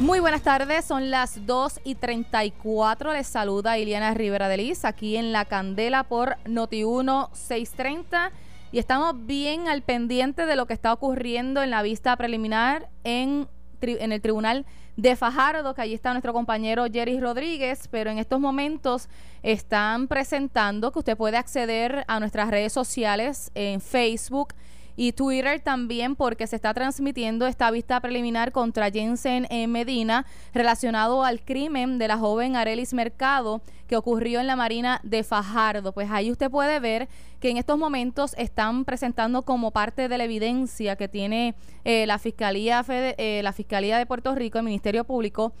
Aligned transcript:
Muy 0.00 0.18
buenas 0.18 0.40
tardes, 0.40 0.86
son 0.86 1.10
las 1.10 1.44
2 1.44 1.80
y 1.84 1.94
34. 1.94 3.12
Les 3.12 3.26
saluda 3.26 3.76
Iliana 3.76 4.14
Rivera 4.14 4.48
de 4.48 4.56
Liz 4.56 4.86
aquí 4.86 5.16
en 5.16 5.30
La 5.30 5.44
Candela 5.44 6.04
por 6.04 6.38
Noti1 6.46 7.28
630. 7.34 8.32
Y 8.72 8.78
estamos 8.78 9.26
bien 9.26 9.68
al 9.68 9.82
pendiente 9.82 10.46
de 10.46 10.56
lo 10.56 10.64
que 10.64 10.72
está 10.72 10.94
ocurriendo 10.94 11.62
en 11.62 11.68
la 11.68 11.82
vista 11.82 12.16
preliminar 12.16 12.88
en, 13.04 13.46
en 13.82 14.12
el 14.12 14.22
Tribunal 14.22 14.64
de 14.96 15.16
Fajardo, 15.16 15.74
que 15.74 15.82
allí 15.82 15.92
está 15.92 16.12
nuestro 16.12 16.32
compañero 16.32 16.86
Jerry 16.90 17.20
Rodríguez, 17.20 17.86
pero 17.88 18.10
en 18.10 18.16
estos 18.16 18.40
momentos 18.40 19.10
están 19.42 20.08
presentando 20.08 20.92
que 20.92 21.00
usted 21.00 21.16
puede 21.18 21.36
acceder 21.36 22.06
a 22.08 22.20
nuestras 22.20 22.48
redes 22.48 22.72
sociales 22.72 23.50
en 23.54 23.82
Facebook 23.82 24.54
y 24.96 25.12
Twitter 25.12 25.60
también 25.60 26.16
porque 26.16 26.46
se 26.46 26.56
está 26.56 26.74
transmitiendo 26.74 27.46
esta 27.46 27.70
vista 27.70 28.00
preliminar 28.00 28.52
contra 28.52 28.90
Jensen 28.90 29.46
Medina 29.68 30.26
relacionado 30.52 31.24
al 31.24 31.40
crimen 31.40 31.98
de 31.98 32.08
la 32.08 32.18
joven 32.18 32.56
Arelis 32.56 32.92
Mercado 32.94 33.62
que 33.90 33.96
ocurrió 33.96 34.38
en 34.38 34.46
la 34.46 34.54
Marina 34.54 35.00
de 35.02 35.24
Fajardo. 35.24 35.92
Pues 35.92 36.08
ahí 36.12 36.30
usted 36.30 36.48
puede 36.48 36.78
ver 36.78 37.08
que 37.40 37.50
en 37.50 37.56
estos 37.56 37.76
momentos 37.76 38.34
están 38.38 38.84
presentando 38.84 39.42
como 39.42 39.72
parte 39.72 40.08
de 40.08 40.16
la 40.16 40.24
evidencia 40.24 40.94
que 40.94 41.08
tiene 41.08 41.56
eh, 41.84 42.06
la 42.06 42.18
Fiscalía 42.18 42.84
eh, 42.88 43.40
la 43.42 43.52
Fiscalía 43.52 43.98
de 43.98 44.06
Puerto 44.06 44.32
Rico, 44.36 44.58
el 44.58 44.64
Ministerio 44.64 45.02
Público 45.02 45.52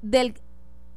del 0.00 0.34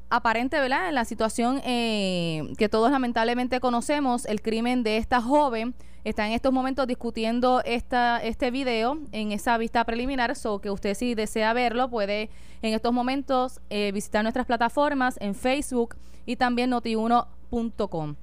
aparente, 0.09 0.59
¿verdad? 0.59 0.89
En 0.89 0.95
la 0.95 1.05
situación 1.05 1.61
eh, 1.63 2.53
que 2.57 2.69
todos 2.69 2.91
lamentablemente 2.91 3.59
conocemos, 3.59 4.25
el 4.25 4.41
crimen 4.41 4.83
de 4.83 4.97
esta 4.97 5.21
joven 5.21 5.75
está 6.03 6.27
en 6.27 6.33
estos 6.33 6.53
momentos 6.53 6.87
discutiendo 6.87 7.61
esta, 7.65 8.19
este 8.19 8.51
video 8.51 8.99
en 9.11 9.31
esa 9.31 9.57
vista 9.57 9.83
preliminar, 9.83 10.35
so 10.35 10.59
que 10.59 10.69
usted 10.69 10.93
si 10.93 11.15
desea 11.15 11.53
verlo 11.53 11.89
puede 11.89 12.29
en 12.61 12.73
estos 12.73 12.93
momentos 12.93 13.59
eh, 13.69 13.91
visitar 13.91 14.23
nuestras 14.23 14.45
plataformas 14.45 15.17
en 15.19 15.33
Facebook 15.33 15.95
y 16.25 16.35
también 16.35 16.69
notiuno.com. 16.69 18.15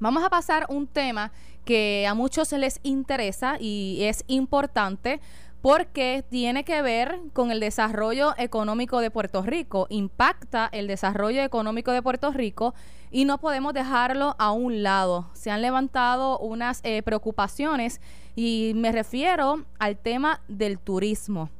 Vamos 0.00 0.22
a 0.22 0.30
pasar 0.30 0.66
un 0.68 0.86
tema 0.86 1.32
que 1.64 2.06
a 2.06 2.14
muchos 2.14 2.52
les 2.52 2.80
interesa 2.82 3.56
y 3.60 3.98
es 4.02 4.24
importante 4.26 5.20
porque 5.62 6.24
tiene 6.28 6.64
que 6.64 6.82
ver 6.82 7.18
con 7.32 7.50
el 7.50 7.60
desarrollo 7.60 8.34
económico 8.38 9.00
de 9.00 9.10
Puerto 9.10 9.42
Rico, 9.42 9.86
impacta 9.90 10.68
el 10.72 10.86
desarrollo 10.86 11.42
económico 11.42 11.92
de 11.92 12.02
Puerto 12.02 12.32
Rico 12.32 12.74
y 13.10 13.24
no 13.24 13.38
podemos 13.38 13.74
dejarlo 13.74 14.36
a 14.38 14.52
un 14.52 14.82
lado. 14.82 15.28
Se 15.32 15.50
han 15.50 15.62
levantado 15.62 16.38
unas 16.38 16.80
eh, 16.84 17.02
preocupaciones 17.02 18.00
y 18.36 18.72
me 18.76 18.92
refiero 18.92 19.64
al 19.78 19.96
tema 19.96 20.40
del 20.48 20.78
turismo. 20.78 21.50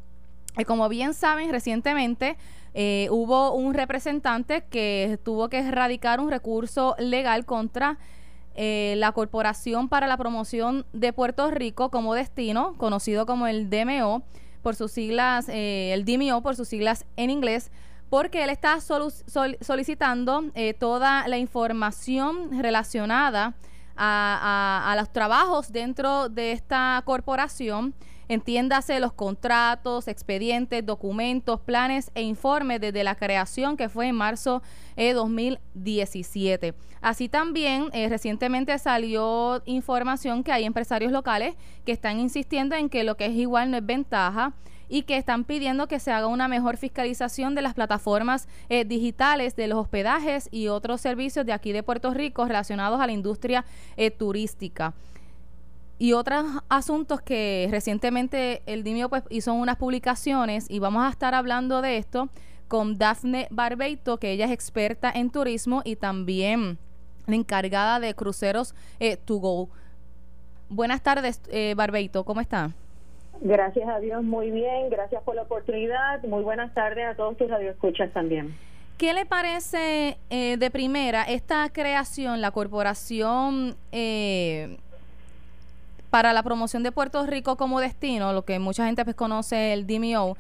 Y 0.57 0.65
como 0.65 0.89
bien 0.89 1.15
saben, 1.15 1.51
recientemente 1.51 2.37
eh, 2.75 3.09
hubo 3.11 3.53
un 3.55 3.75
representante 3.75 4.63
que 4.71 5.19
tuvo 5.25 5.49
que 5.49 5.59
erradicar 5.59 6.21
un 6.21 6.31
recurso 6.31 6.95
legal 6.99 7.45
contra 7.45 7.99
eh, 8.61 8.95
la 8.97 9.13
Corporación 9.13 9.89
para 9.89 10.09
la 10.09 10.17
Promoción 10.17 10.85
de 10.93 11.13
Puerto 11.13 11.49
Rico 11.49 11.93
como 11.93 12.17
destino, 12.17 12.75
conocido 12.77 13.25
como 13.25 13.47
el 13.47 13.71
DMO, 13.71 14.25
por 14.65 14.75
sus 14.75 14.91
siglas, 14.91 15.49
eh, 15.49 15.93
el 15.93 16.05
DMO 16.05 16.43
por 16.43 16.57
sus 16.57 16.67
siglas 16.67 17.07
en 17.17 17.31
inglés, 17.31 17.71
porque 18.11 18.43
él 18.43 18.51
está 18.51 18.81
solicitando 18.81 20.47
eh, 20.57 20.75
toda 20.75 21.29
la 21.29 21.39
información 21.39 22.61
relacionada 22.61 23.55
a, 23.95 24.93
los 24.99 25.13
trabajos 25.13 25.71
dentro 25.71 26.29
de 26.29 26.51
esta 26.51 27.01
corporación 27.05 27.95
Entiéndase 28.29 29.01
los 29.01 29.13
contratos, 29.13 30.07
expedientes, 30.07 30.85
documentos, 30.85 31.61
planes 31.61 32.11
e 32.15 32.23
informes 32.23 32.81
desde 32.81 33.03
la 33.03 33.15
creación 33.15 33.77
que 33.77 33.89
fue 33.89 34.09
en 34.09 34.15
marzo 34.15 34.63
de 34.97 35.15
2017. 35.15 36.75
Así 37.01 37.29
también 37.29 37.89
eh, 37.93 38.09
recientemente 38.09 38.79
salió 38.79 39.63
información 39.65 40.45
que 40.45 40.53
hay 40.53 40.65
empresarios 40.65 41.13
locales 41.13 41.55
que 41.87 41.93
están 41.93 42.19
insistiendo 42.19 42.75
en 42.77 42.91
que 42.91 43.05
lo 43.05 43.17
que 43.17 43.27
es 43.27 43.33
igual 43.33 43.71
no 43.71 43.77
es 43.79 43.87
ventaja 43.87 44.53
y 44.89 45.03
que 45.03 45.17
están 45.17 45.45
pidiendo 45.45 45.87
que 45.87 46.01
se 46.01 46.11
haga 46.11 46.27
una 46.27 46.49
mejor 46.49 46.77
fiscalización 46.77 47.55
de 47.55 47.63
las 47.63 47.75
plataformas 47.75 48.49
eh, 48.69 48.85
digitales 48.85 49.55
de 49.55 49.69
los 49.69 49.79
hospedajes 49.79 50.49
y 50.51 50.69
otros 50.69 51.01
servicios 51.01 51.45
de 51.47 51.53
aquí 51.53 51.73
de 51.73 51.83
Puerto 51.83 52.13
Rico 52.13 52.47
relacionados 52.47 53.01
a 53.01 53.07
la 53.07 53.13
industria 53.13 53.65
eh, 53.97 54.11
turística 54.11 54.95
y 55.99 56.13
otros 56.13 56.45
asuntos 56.69 57.21
que 57.21 57.69
recientemente 57.71 58.63
el 58.67 58.85
Dimio 58.85 59.09
pues 59.09 59.25
hizo 59.31 59.53
unas 59.53 59.77
publicaciones 59.77 60.71
y 60.71 60.79
vamos 60.79 61.05
a 61.05 61.11
estar 61.11 61.35
hablando 61.35 61.83
de 61.83 61.97
esto 61.97 62.29
con 62.69 62.99
Dafne 62.99 63.49
Barbeito, 63.51 64.19
que 64.19 64.31
ella 64.31 64.45
es 64.45 64.51
experta 64.51 65.11
en 65.11 65.31
turismo 65.31 65.83
y 65.85 65.97
también 65.97 66.79
la 67.27 67.35
encargada 67.35 67.99
de 67.99 68.15
cruceros 68.15 68.75
eh, 69.01 69.17
to 69.17 69.37
go. 69.37 69.69
Buenas 70.69 71.03
tardes, 71.03 71.41
eh, 71.51 71.75
Barbeito, 71.77 72.25
¿cómo 72.25 72.41
está? 72.41 72.71
Gracias 73.41 73.89
a 73.89 74.01
Dios, 74.01 74.23
muy 74.23 74.51
bien, 74.51 74.91
gracias 74.91 75.23
por 75.23 75.35
la 75.35 75.43
oportunidad. 75.43 76.23
Muy 76.25 76.43
buenas 76.43 76.75
tardes 76.75 77.07
a 77.07 77.15
todos 77.15 77.37
tus 77.37 77.49
radioescuchas 77.49 78.13
también. 78.13 78.55
¿Qué 78.99 79.15
le 79.15 79.27
parece 79.27 80.19
eh, 80.29 80.57
de 80.57 80.71
primera 80.73 81.23
esta 81.23 81.69
creación, 81.73 82.41
la 82.41 82.51
corporación 82.51 83.77
eh, 83.93 84.79
para 86.11 86.33
la 86.33 86.43
promoción 86.43 86.83
de 86.83 86.93
Puerto 86.93 87.25
Rico 87.27 87.57
como 87.57 87.81
destino, 87.81 88.33
lo 88.33 88.45
que 88.45 88.59
mucha 88.59 88.87
gente 88.87 89.05
pues 89.05 89.17
conoce 89.17 89.73
el 89.73 89.87
DMO, 89.87 90.37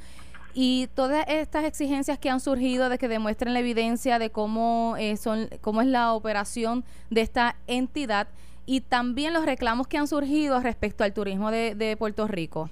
y 0.54 0.88
todas 0.94 1.24
estas 1.28 1.64
exigencias 1.64 2.18
que 2.18 2.30
han 2.30 2.40
surgido 2.40 2.88
de 2.88 2.98
que 2.98 3.06
demuestren 3.06 3.52
la 3.52 3.60
evidencia 3.60 4.18
de 4.18 4.30
cómo, 4.30 4.96
eh, 4.98 5.16
son, 5.16 5.48
cómo 5.60 5.82
es 5.82 5.86
la 5.86 6.14
operación 6.14 6.84
de 7.10 7.20
esta 7.20 7.54
entidad 7.66 8.28
y 8.66 8.80
también 8.80 9.32
los 9.32 9.46
reclamos 9.46 9.86
que 9.86 9.98
han 9.98 10.08
surgido 10.08 10.60
respecto 10.60 11.04
al 11.04 11.12
turismo 11.12 11.50
de, 11.50 11.96
Puerto 11.98 12.26
Rico. 12.26 12.68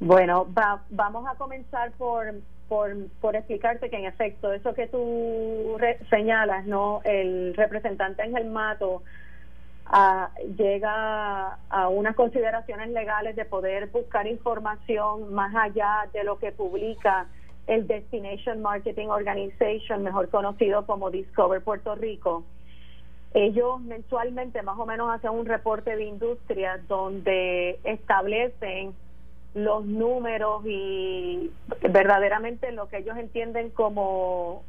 Bueno, 0.00 0.46
vamos 0.90 1.26
a 1.26 1.36
comenzar 1.36 1.92
por, 1.92 2.34
por, 2.68 3.36
explicarte 3.36 3.88
que 3.88 3.96
en 3.96 4.04
efecto, 4.04 4.52
eso 4.52 4.74
que 4.74 4.86
tú 4.88 5.78
señalas, 6.10 6.66
¿no? 6.66 7.00
El 7.04 7.54
representante 7.54 8.22
Ángel 8.22 8.46
Mato 8.50 9.02
llega 10.56 11.58
a 11.70 11.88
unas 11.88 12.16
consideraciones 12.16 12.90
legales 12.90 13.36
de 13.36 13.44
poder 13.44 13.88
buscar 13.88 14.26
información 14.26 15.32
más 15.32 15.54
allá 15.54 16.08
de 16.12 16.24
lo 16.24 16.38
que 16.38 16.52
publica 16.52 17.28
el 17.66 17.86
Destination 17.86 18.62
Marketing 18.62 19.08
Organization, 19.08 20.02
mejor 20.02 20.28
conocido 20.28 20.86
como 20.86 21.10
Discover 21.10 21.62
Puerto 21.62 21.94
Rico. 21.94 22.44
Ellos 23.34 23.80
mensualmente 23.80 24.62
más 24.62 24.78
o 24.78 24.86
menos 24.86 25.12
hacen 25.12 25.30
un 25.30 25.46
reporte 25.46 25.94
de 25.94 26.04
industria 26.04 26.80
donde 26.88 27.78
establecen 27.84 28.94
los 29.54 29.84
números 29.84 30.64
y 30.64 31.50
verdaderamente 31.90 32.72
lo 32.72 32.88
que 32.88 32.98
ellos 32.98 33.16
entienden 33.16 33.70
como 33.70 34.62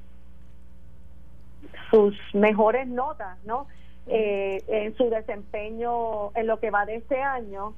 sus 1.92 2.16
mejores 2.34 2.88
notas, 2.88 3.38
¿no? 3.46 3.68
Eh, 4.07 4.63
en 4.68 4.95
su 4.95 5.09
desempeño 5.09 6.31
en 6.35 6.47
lo 6.47 6.59
que 6.59 6.72
va 6.72 6.85
de 6.85 6.95
este 6.95 7.22
año. 7.22 7.73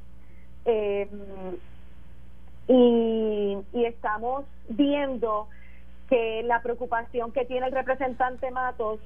Eh, 0.65 1.07
y, 2.67 3.57
y 3.73 3.85
estamos 3.85 4.45
viendo 4.69 5.47
que 6.09 6.43
la 6.43 6.61
preocupación 6.61 7.31
que 7.31 7.45
tiene 7.45 7.67
el 7.67 7.71
representante 7.71 8.51
Matos 8.51 8.99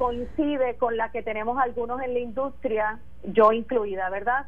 coincide 0.00 0.76
con 0.76 0.96
la 0.96 1.10
que 1.10 1.22
tenemos 1.22 1.58
algunos 1.58 2.00
en 2.00 2.14
la 2.14 2.20
industria, 2.20 2.98
yo 3.22 3.52
incluida, 3.52 4.08
¿verdad? 4.08 4.46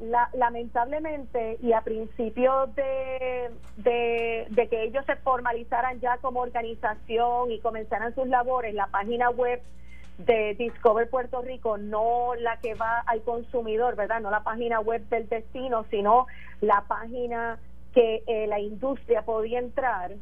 la, 0.00 0.28
lamentablemente, 0.34 1.56
y 1.62 1.72
a 1.72 1.80
principio 1.80 2.66
de, 2.74 3.50
de, 3.78 4.46
de, 4.50 4.68
que 4.68 4.82
ellos 4.82 5.02
se 5.06 5.16
formalizaran 5.16 5.98
ya 6.00 6.18
como 6.18 6.40
organización 6.40 7.52
y 7.52 7.60
comenzaran 7.60 8.14
sus 8.14 8.26
labores, 8.26 8.74
la 8.74 8.88
página 8.88 9.30
web 9.30 9.62
de 10.18 10.54
Discover 10.54 11.08
Puerto 11.08 11.42
Rico, 11.42 11.78
no 11.78 12.34
la 12.38 12.58
que 12.58 12.74
va 12.74 13.00
al 13.00 13.22
consumidor, 13.22 13.96
¿verdad? 13.96 14.20
No 14.20 14.30
la 14.30 14.42
página 14.42 14.80
web 14.80 15.02
del 15.08 15.28
destino, 15.28 15.84
sino 15.90 16.26
la 16.60 16.84
página 16.86 17.58
que 17.94 18.22
eh, 18.26 18.46
la 18.46 18.60
industria 18.60 19.22
podía 19.22 19.58
entrar, 19.58 20.12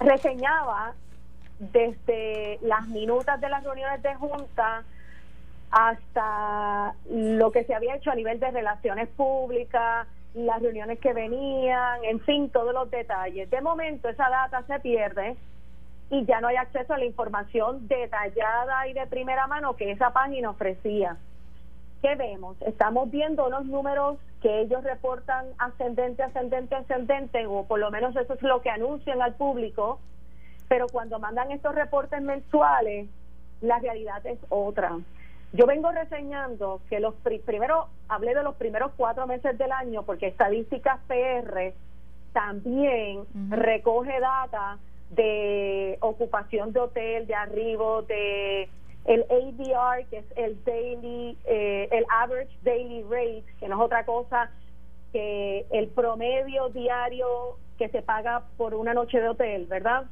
reseñaba 0.00 0.94
desde 1.58 2.58
las 2.62 2.86
minutas 2.88 3.40
de 3.40 3.48
las 3.48 3.62
reuniones 3.62 4.02
de 4.02 4.14
junta 4.16 4.82
hasta 5.70 6.94
lo 7.10 7.50
que 7.50 7.64
se 7.64 7.74
había 7.74 7.96
hecho 7.96 8.10
a 8.10 8.14
nivel 8.14 8.38
de 8.38 8.50
relaciones 8.50 9.08
públicas, 9.08 10.06
las 10.34 10.62
reuniones 10.62 10.98
que 10.98 11.12
venían, 11.12 12.04
en 12.04 12.20
fin, 12.20 12.50
todos 12.50 12.74
los 12.74 12.90
detalles. 12.90 13.50
De 13.50 13.60
momento 13.60 14.08
esa 14.08 14.28
data 14.28 14.62
se 14.66 14.80
pierde 14.80 15.36
y 16.14 16.24
ya 16.26 16.40
no 16.40 16.48
hay 16.48 16.56
acceso 16.56 16.94
a 16.94 16.98
la 16.98 17.04
información 17.04 17.88
detallada 17.88 18.86
y 18.88 18.92
de 18.92 19.06
primera 19.06 19.46
mano 19.46 19.76
que 19.76 19.90
esa 19.90 20.12
página 20.12 20.50
ofrecía. 20.50 21.16
¿qué 22.04 22.16
vemos? 22.16 22.60
Estamos 22.60 23.10
viendo 23.10 23.46
unos 23.46 23.64
números 23.64 24.18
que 24.42 24.60
ellos 24.60 24.84
reportan 24.84 25.46
ascendente, 25.56 26.22
ascendente, 26.22 26.74
ascendente, 26.74 27.46
o 27.46 27.64
por 27.64 27.80
lo 27.80 27.90
menos 27.90 28.14
eso 28.14 28.34
es 28.34 28.42
lo 28.42 28.60
que 28.60 28.68
anuncian 28.68 29.22
al 29.22 29.36
público, 29.36 29.98
pero 30.68 30.86
cuando 30.92 31.18
mandan 31.18 31.50
estos 31.50 31.74
reportes 31.74 32.20
mensuales, 32.20 33.08
la 33.62 33.78
realidad 33.78 34.20
es 34.26 34.38
otra. 34.50 34.98
Yo 35.54 35.64
vengo 35.64 35.90
reseñando 35.92 36.82
que 36.90 37.00
los 37.00 37.14
primero 37.46 37.88
hablé 38.08 38.34
de 38.34 38.42
los 38.42 38.56
primeros 38.56 38.92
cuatro 38.98 39.26
meses 39.26 39.56
del 39.56 39.72
año 39.72 40.02
porque 40.02 40.26
Estadísticas 40.26 41.00
PR 41.08 41.72
también 42.34 43.24
recoge 43.48 44.20
data 44.20 44.76
de 45.10 45.98
ocupación 46.00 46.72
de 46.72 46.80
hotel, 46.80 47.26
de 47.26 47.34
arribo, 47.34 48.02
de 48.02 48.68
el 49.04 49.22
ADR, 49.22 50.06
que 50.08 50.18
es 50.18 50.24
el 50.36 50.64
daily, 50.64 51.36
eh, 51.44 51.88
el 51.92 52.04
average 52.10 52.56
daily 52.62 53.02
rate, 53.02 53.44
que 53.60 53.68
no 53.68 53.76
es 53.76 53.80
otra 53.82 54.04
cosa 54.04 54.50
que 55.12 55.66
el 55.70 55.88
promedio 55.88 56.70
diario 56.70 57.26
que 57.78 57.88
se 57.88 58.02
paga 58.02 58.44
por 58.56 58.74
una 58.74 58.94
noche 58.94 59.20
de 59.20 59.28
hotel, 59.28 59.66
¿verdad? 59.66 60.06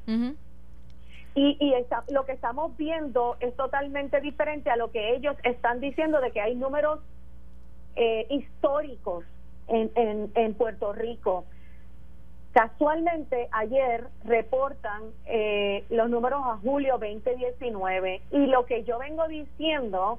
Y, 1.34 1.56
y 1.58 1.74
lo 2.12 2.26
que 2.26 2.32
estamos 2.32 2.76
viendo 2.76 3.36
es 3.40 3.56
totalmente 3.56 4.20
diferente 4.20 4.70
a 4.70 4.76
lo 4.76 4.90
que 4.90 5.14
ellos 5.14 5.36
están 5.44 5.80
diciendo 5.80 6.20
de 6.20 6.30
que 6.30 6.40
hay 6.40 6.54
números 6.54 7.00
eh, 7.96 8.26
históricos 8.30 9.24
en, 9.68 9.90
en, 9.94 10.30
en 10.34 10.54
Puerto 10.54 10.92
Rico. 10.92 11.46
Casualmente, 12.52 13.48
ayer 13.50 14.08
reportan 14.24 15.04
eh, 15.24 15.86
los 15.88 16.10
números 16.10 16.42
a 16.44 16.58
julio 16.58 16.98
2019 16.98 18.20
y 18.30 18.46
lo 18.46 18.66
que 18.66 18.84
yo 18.84 18.98
vengo 18.98 19.26
diciendo 19.26 20.18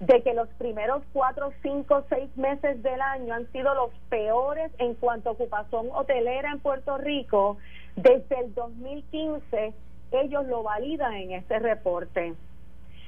de 0.00 0.22
que 0.22 0.32
los 0.32 0.48
primeros 0.56 1.02
cuatro, 1.12 1.52
cinco, 1.62 2.04
seis 2.08 2.34
meses 2.38 2.82
del 2.82 3.00
año 3.02 3.34
han 3.34 3.52
sido 3.52 3.74
los 3.74 3.90
peores 4.08 4.72
en 4.78 4.94
cuanto 4.94 5.28
a 5.28 5.32
ocupación 5.32 5.88
hotelera 5.92 6.52
en 6.52 6.60
Puerto 6.60 6.96
Rico, 6.96 7.58
desde 7.96 8.40
el 8.40 8.54
2015 8.54 9.74
ellos 10.12 10.46
lo 10.46 10.62
validan 10.62 11.12
en 11.12 11.32
este 11.32 11.58
reporte. 11.58 12.32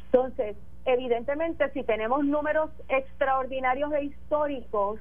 Entonces, 0.06 0.54
evidentemente, 0.84 1.70
si 1.70 1.82
tenemos 1.82 2.26
números 2.26 2.70
extraordinarios 2.88 3.90
e 3.94 4.04
históricos, 4.04 5.00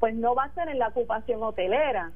pues 0.00 0.14
no 0.16 0.34
va 0.34 0.44
a 0.44 0.54
ser 0.54 0.68
en 0.68 0.80
la 0.80 0.88
ocupación 0.88 1.40
hotelera 1.42 2.10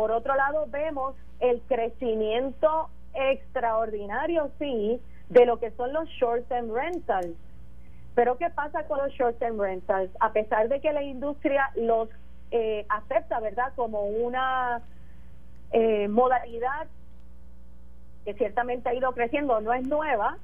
por 0.00 0.12
otro 0.12 0.34
lado, 0.34 0.64
vemos 0.70 1.14
el 1.40 1.60
crecimiento 1.68 2.88
extraordinario, 3.12 4.50
sí, 4.58 4.98
de 5.28 5.44
lo 5.44 5.60
que 5.60 5.72
son 5.72 5.92
los 5.92 6.08
short-term 6.08 6.74
rentals. 6.74 7.36
Pero 8.14 8.38
¿qué 8.38 8.48
pasa 8.48 8.84
con 8.84 8.96
los 8.96 9.12
short-term 9.12 9.60
rentals? 9.60 10.10
A 10.18 10.32
pesar 10.32 10.70
de 10.70 10.80
que 10.80 10.94
la 10.94 11.02
industria 11.02 11.70
los 11.74 12.08
eh, 12.50 12.86
acepta, 12.88 13.40
¿verdad?, 13.40 13.74
como 13.76 14.04
una 14.04 14.80
eh, 15.70 16.08
modalidad 16.08 16.86
que 18.24 18.32
ciertamente 18.32 18.88
ha 18.88 18.94
ido 18.94 19.12
creciendo, 19.12 19.60
no 19.60 19.74
es 19.74 19.86
nueva, 19.86 20.38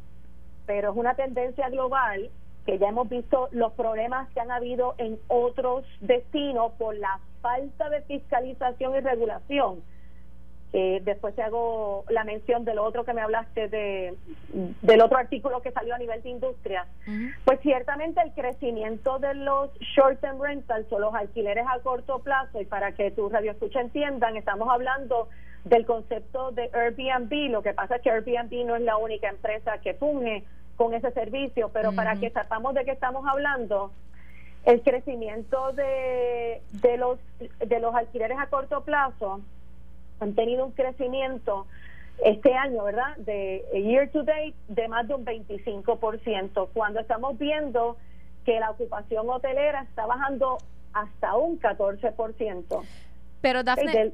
pero 0.67 0.91
es 0.91 0.97
una 0.99 1.15
tendencia 1.15 1.71
global 1.71 2.29
que 2.67 2.79
ya 2.79 2.89
hemos 2.89 3.09
visto 3.09 3.49
los 3.53 3.73
problemas 3.73 4.29
que 4.35 4.41
han 4.41 4.51
habido 4.51 4.95
en 4.99 5.19
otros 5.29 5.85
destinos 6.01 6.73
por 6.73 6.97
la 6.97 7.21
falta 7.41 7.89
de 7.89 8.03
fiscalización 8.03 8.97
y 8.97 9.01
regulación. 9.01 9.83
después 10.73 11.35
te 11.35 11.43
hago 11.43 12.05
la 12.11 12.25
mención 12.25 12.65
de 12.65 12.75
lo 12.75 12.85
otro 12.85 13.05
que 13.05 13.15
me 13.15 13.23
hablaste 13.23 13.69
de 13.69 14.15
del 14.83 15.01
otro 15.01 15.17
artículo 15.17 15.63
que 15.63 15.71
salió 15.71 15.95
a 15.95 15.99
nivel 15.99 16.23
de 16.23 16.29
industria. 16.29 16.87
Pues 17.45 17.61
ciertamente 17.61 18.21
el 18.21 18.33
crecimiento 18.33 19.19
de 19.21 19.35
los 19.35 19.73
short 19.95 20.21
term 20.21 20.43
rentals 20.43 20.93
o 20.93 20.99
los 20.99 21.15
alquileres 21.15 21.65
a 21.69 21.79
corto 21.81 22.19
plazo 22.19 22.61
y 22.61 22.67
para 22.67 22.93
que 22.93 23.13
tu 23.13 23.29
radio 23.29 23.53
escucha 23.53 23.81
entiendan, 23.81 24.37
estamos 24.37 24.69
hablando 24.69 25.29
del 25.65 25.87
concepto 25.87 26.51
de 26.53 26.69
Airbnb. 26.73 27.51
Lo 27.51 27.63
que 27.63 27.73
pasa 27.73 27.97
es 27.97 28.03
que 28.03 28.11
Airbnb 28.11 28.67
no 28.67 28.77
es 28.77 28.83
la 28.83 28.97
única 28.97 29.29
empresa 29.29 29.79
que 29.79 29.95
funge 29.95 30.45
con 30.77 30.95
ese 30.95 31.11
servicio, 31.13 31.71
pero 31.73 31.93
para 31.93 32.17
que 32.17 32.31
sepamos 32.31 32.75
de 32.75 32.85
qué 32.85 32.93
estamos 32.93 33.27
hablando, 33.27 33.91
el 34.65 34.83
crecimiento 34.83 35.73
de, 35.73 36.61
de 36.73 36.97
los 36.97 37.19
de 37.59 37.81
los 37.81 37.95
alquileres 37.95 38.39
a 38.39 38.47
corto 38.47 38.83
plazo 38.83 39.41
han 40.21 40.35
tenido 40.35 40.67
un 40.67 40.73
crecimiento 40.73 41.67
este 42.25 42.55
año, 42.55 42.85
¿verdad? 42.85 43.17
De 43.19 43.65
year 43.75 44.11
to 44.11 44.23
date 44.23 44.55
de 44.69 44.89
más 44.89 45.07
de 45.07 45.15
un 45.15 45.25
25%, 45.25 46.69
cuando 46.73 47.01
estamos 47.01 47.39
viendo 47.39 47.97
que 48.45 48.59
la 48.59 48.71
ocupación 48.71 49.29
hotelera 49.29 49.83
está 49.83 50.07
bajando 50.07 50.59
hasta 50.93 51.37
un 51.37 51.61
14%. 51.61 52.83
Pero 53.43 53.63
Dafne, 53.63 54.13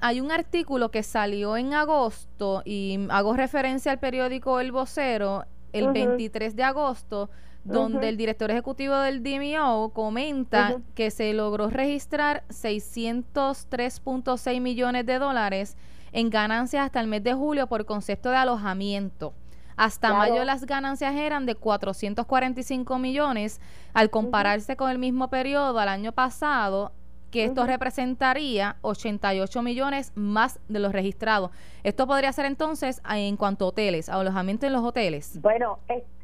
hay 0.00 0.20
un 0.20 0.32
artículo 0.32 0.90
que 0.90 1.02
salió 1.02 1.56
en 1.56 1.72
agosto 1.74 2.62
y 2.64 3.06
hago 3.08 3.34
referencia 3.34 3.92
al 3.92 3.98
periódico 3.98 4.58
El 4.58 4.72
Vocero 4.72 5.44
el 5.72 5.92
23 5.92 6.56
de 6.56 6.62
agosto, 6.62 7.28
donde 7.64 8.08
el 8.08 8.16
director 8.16 8.50
ejecutivo 8.50 8.96
del 8.96 9.22
DMO 9.22 9.90
comenta 9.92 10.80
que 10.94 11.10
se 11.10 11.32
logró 11.32 11.70
registrar 11.70 12.42
603.6 12.48 14.60
millones 14.60 15.06
de 15.06 15.18
dólares 15.18 15.76
en 16.12 16.30
ganancias 16.30 16.86
hasta 16.86 17.00
el 17.00 17.06
mes 17.06 17.22
de 17.22 17.34
julio 17.34 17.68
por 17.68 17.86
concepto 17.86 18.30
de 18.30 18.36
alojamiento. 18.36 19.32
Hasta 19.76 20.12
mayo 20.12 20.44
las 20.44 20.66
ganancias 20.66 21.14
eran 21.14 21.46
de 21.46 21.54
445 21.54 22.98
millones, 22.98 23.60
al 23.94 24.10
compararse 24.10 24.76
con 24.76 24.90
el 24.90 24.98
mismo 24.98 25.28
periodo 25.28 25.78
al 25.78 25.88
año 25.88 26.12
pasado, 26.12 26.92
que 27.32 27.44
esto 27.44 27.66
representaría 27.66 28.76
88 28.82 29.62
millones 29.62 30.12
más 30.14 30.60
de 30.68 30.78
los 30.78 30.92
registrados. 30.92 31.50
Esto 31.82 32.06
podría 32.06 32.30
ser 32.32 32.44
entonces 32.44 33.02
en 33.08 33.36
cuanto 33.36 33.64
a 33.64 33.68
hoteles, 33.68 34.08
a 34.08 34.20
alojamiento 34.20 34.66
en 34.66 34.74
los 34.74 34.84
hoteles. 34.84 35.40
Bueno, 35.40 35.78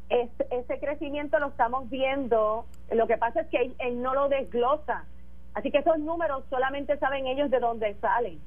ese 0.09 0.79
crecimiento 0.79 1.39
lo 1.39 1.47
estamos 1.47 1.89
viendo. 1.89 2.65
Lo 2.91 3.07
que 3.07 3.17
pasa 3.17 3.41
es 3.41 3.47
que 3.47 3.73
él, 3.79 4.01
no 4.01 4.13
lo 4.13 4.29
desglosa. 4.29 5.03
Así 5.55 5.71
que 5.71 5.79
esos 5.79 5.97
números 5.99 6.43
solamente 6.49 6.97
saben 6.99 7.27
ellos 7.27 7.49
de 7.49 7.59
dónde 7.59 7.95
salen. 7.95 8.39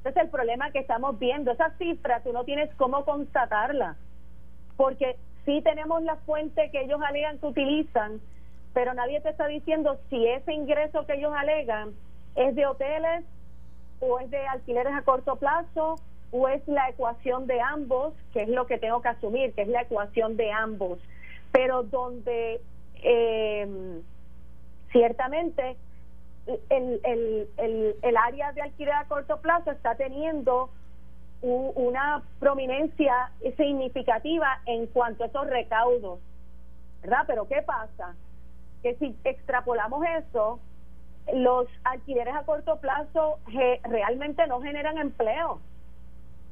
Ese 0.00 0.08
es 0.08 0.16
el 0.16 0.30
problema 0.30 0.70
que 0.70 0.78
estamos 0.78 1.18
viendo. 1.18 1.52
Esas 1.52 1.76
cifras 1.76 2.24
tú 2.24 2.32
no 2.32 2.44
tienes 2.44 2.74
cómo 2.76 3.04
constatarlas. 3.04 3.96
Porque 4.76 5.16
sí 5.44 5.60
tenemos 5.62 6.02
la 6.02 6.16
fuente 6.16 6.70
que 6.70 6.82
ellos 6.82 7.00
alegan 7.06 7.38
que 7.38 7.46
utilizan, 7.46 8.20
pero 8.74 8.94
nadie 8.94 9.20
te 9.20 9.30
está 9.30 9.46
diciendo 9.46 9.98
si 10.10 10.26
ese 10.26 10.52
ingreso 10.52 11.06
que 11.06 11.14
ellos 11.14 11.32
alegan 11.36 11.92
es 12.36 12.54
de 12.54 12.66
hoteles 12.66 13.24
o 14.00 14.20
es 14.20 14.30
de 14.30 14.46
alquileres 14.46 14.94
a 14.94 15.02
corto 15.02 15.36
plazo 15.36 15.96
o 16.30 16.48
es 16.48 16.66
la 16.68 16.88
ecuación 16.88 17.46
de 17.46 17.60
ambos, 17.60 18.14
que 18.32 18.42
es 18.42 18.48
lo 18.48 18.66
que 18.66 18.78
tengo 18.78 19.00
que 19.00 19.08
asumir, 19.08 19.54
que 19.54 19.62
es 19.62 19.68
la 19.68 19.82
ecuación 19.82 20.36
de 20.36 20.52
ambos, 20.52 20.98
pero 21.52 21.82
donde 21.82 22.60
em, 23.02 24.02
ciertamente 24.92 25.76
el, 26.46 27.00
el, 27.04 27.48
el, 27.56 27.96
el, 28.02 28.16
área 28.16 28.52
de 28.52 28.62
alquiler 28.62 28.94
a 28.94 29.04
corto 29.04 29.38
plazo 29.40 29.70
está 29.70 29.94
teniendo 29.96 30.70
una 31.40 32.22
prominencia 32.40 33.30
significativa 33.56 34.60
en 34.66 34.86
cuanto 34.86 35.22
a 35.22 35.26
esos 35.28 35.46
recaudos, 35.46 36.18
¿verdad? 37.02 37.24
Pero 37.26 37.46
¿qué 37.46 37.62
pasa? 37.62 38.14
Que 38.82 38.94
si 38.96 39.16
extrapolamos 39.24 40.04
eso, 40.18 40.60
los 41.32 41.66
alquileres 41.84 42.34
a 42.34 42.44
corto 42.44 42.80
plazo 42.80 43.38
realmente 43.84 44.46
no 44.46 44.60
generan 44.60 44.98
empleo, 44.98 45.60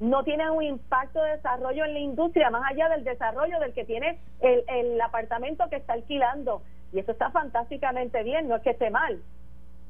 no 0.01 0.23
tienen 0.25 0.51
un 0.51 0.63
impacto 0.63 1.23
de 1.23 1.33
desarrollo 1.33 1.85
en 1.85 1.95
la 1.95 2.01
industria, 2.01 2.51
más 2.51 2.71
allá 2.71 2.89
del 2.91 3.05
desarrollo 3.05 3.59
del 3.61 3.73
que 3.73 3.85
tiene 3.85 4.19
el, 4.41 4.65
el 4.69 5.01
apartamento 5.01 5.69
que 5.71 5.77
está 5.77 5.95
alquilando. 5.95 6.63
Y 6.93 6.99
eso 6.99 7.13
está 7.13 7.31
fantásticamente 7.31 8.23
bien, 8.23 8.49
no 8.49 8.57
es 8.57 8.63
que 8.63 8.71
esté 8.71 8.91
mal. 8.91 9.23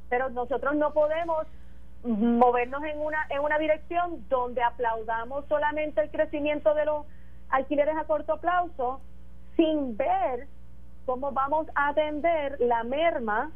Pero 0.08 0.30
nosotros 0.30 0.76
no 0.76 0.92
podemos 0.92 1.46
movernos 2.04 2.84
en 2.84 3.00
una, 3.00 3.26
en 3.30 3.40
una 3.40 3.58
dirección 3.58 4.28
donde 4.28 4.62
aplaudamos 4.62 5.44
solamente 5.46 6.00
el 6.00 6.10
crecimiento 6.10 6.74
de 6.74 6.84
los 6.84 7.06
alquileres 7.48 7.96
a 7.96 8.04
corto 8.04 8.38
plazo 8.38 9.00
sin 9.56 9.96
ver 9.96 10.46
cómo 11.06 11.30
vamos 11.30 11.68
a 11.75 11.88
atender 11.88 12.60
la 12.60 12.84
merma 12.84 13.52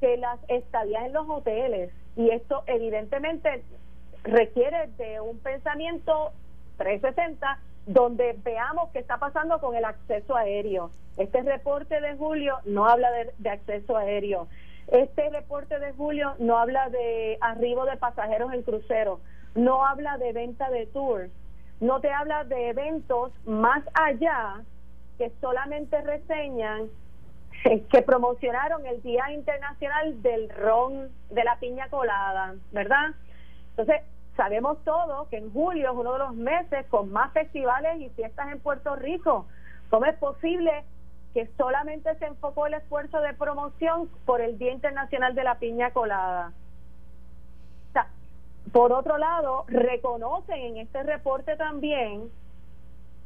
de 0.00 0.16
las 0.16 0.40
estadías 0.48 1.04
en 1.04 1.12
los 1.12 1.28
hoteles. 1.28 1.92
Y 2.16 2.30
esto 2.30 2.64
evidentemente 2.66 3.62
requiere 4.24 4.88
de 4.98 5.20
un 5.20 5.38
pensamiento 5.38 6.32
360 6.78 7.58
donde 7.86 8.36
veamos 8.42 8.90
qué 8.90 9.00
está 9.00 9.18
pasando 9.18 9.60
con 9.60 9.76
el 9.76 9.84
acceso 9.84 10.34
aéreo. 10.34 10.90
Este 11.16 11.42
reporte 11.42 12.00
de 12.00 12.16
julio 12.16 12.58
no 12.64 12.88
habla 12.88 13.10
de, 13.12 13.32
de, 13.38 13.50
acceso 13.50 13.96
aéreo. 13.96 14.48
Este 14.88 15.28
reporte 15.30 15.78
de 15.78 15.92
julio 15.92 16.34
no 16.38 16.58
habla 16.58 16.88
de 16.88 17.38
arribo 17.40 17.84
de 17.84 17.96
pasajeros 17.96 18.52
en 18.52 18.62
crucero. 18.62 19.20
No 19.54 19.84
habla 19.84 20.16
de 20.16 20.32
venta 20.32 20.70
de 20.70 20.86
tours. 20.86 21.30
No 21.80 22.00
te 22.00 22.10
habla 22.10 22.44
de 22.44 22.70
eventos 22.70 23.32
más 23.44 23.82
allá 23.94 24.62
que 25.22 25.30
solamente 25.40 26.00
reseñan 26.00 26.88
que 27.92 28.02
promocionaron 28.02 28.84
el 28.86 29.00
Día 29.02 29.30
Internacional 29.30 30.20
del 30.20 30.48
Ron 30.48 31.12
de 31.30 31.44
la 31.44 31.60
Piña 31.60 31.88
Colada, 31.90 32.56
¿verdad? 32.72 33.14
Entonces, 33.70 34.02
sabemos 34.36 34.82
todos 34.82 35.28
que 35.28 35.36
en 35.36 35.52
julio 35.52 35.92
es 35.92 35.96
uno 35.96 36.14
de 36.14 36.18
los 36.18 36.34
meses 36.34 36.86
con 36.88 37.12
más 37.12 37.32
festivales 37.32 38.00
y 38.00 38.08
fiestas 38.10 38.50
en 38.50 38.58
Puerto 38.58 38.96
Rico. 38.96 39.46
¿Cómo 39.90 40.06
es 40.06 40.16
posible 40.16 40.82
que 41.34 41.46
solamente 41.56 42.12
se 42.16 42.26
enfocó 42.26 42.66
el 42.66 42.74
esfuerzo 42.74 43.20
de 43.20 43.32
promoción 43.34 44.08
por 44.26 44.40
el 44.40 44.58
Día 44.58 44.72
Internacional 44.72 45.36
de 45.36 45.44
la 45.44 45.60
Piña 45.60 45.92
Colada? 45.92 46.52
por 48.72 48.90
otro 48.92 49.18
lado, 49.18 49.66
reconocen 49.68 50.58
en 50.58 50.76
este 50.78 51.02
reporte 51.02 51.56
también 51.56 52.30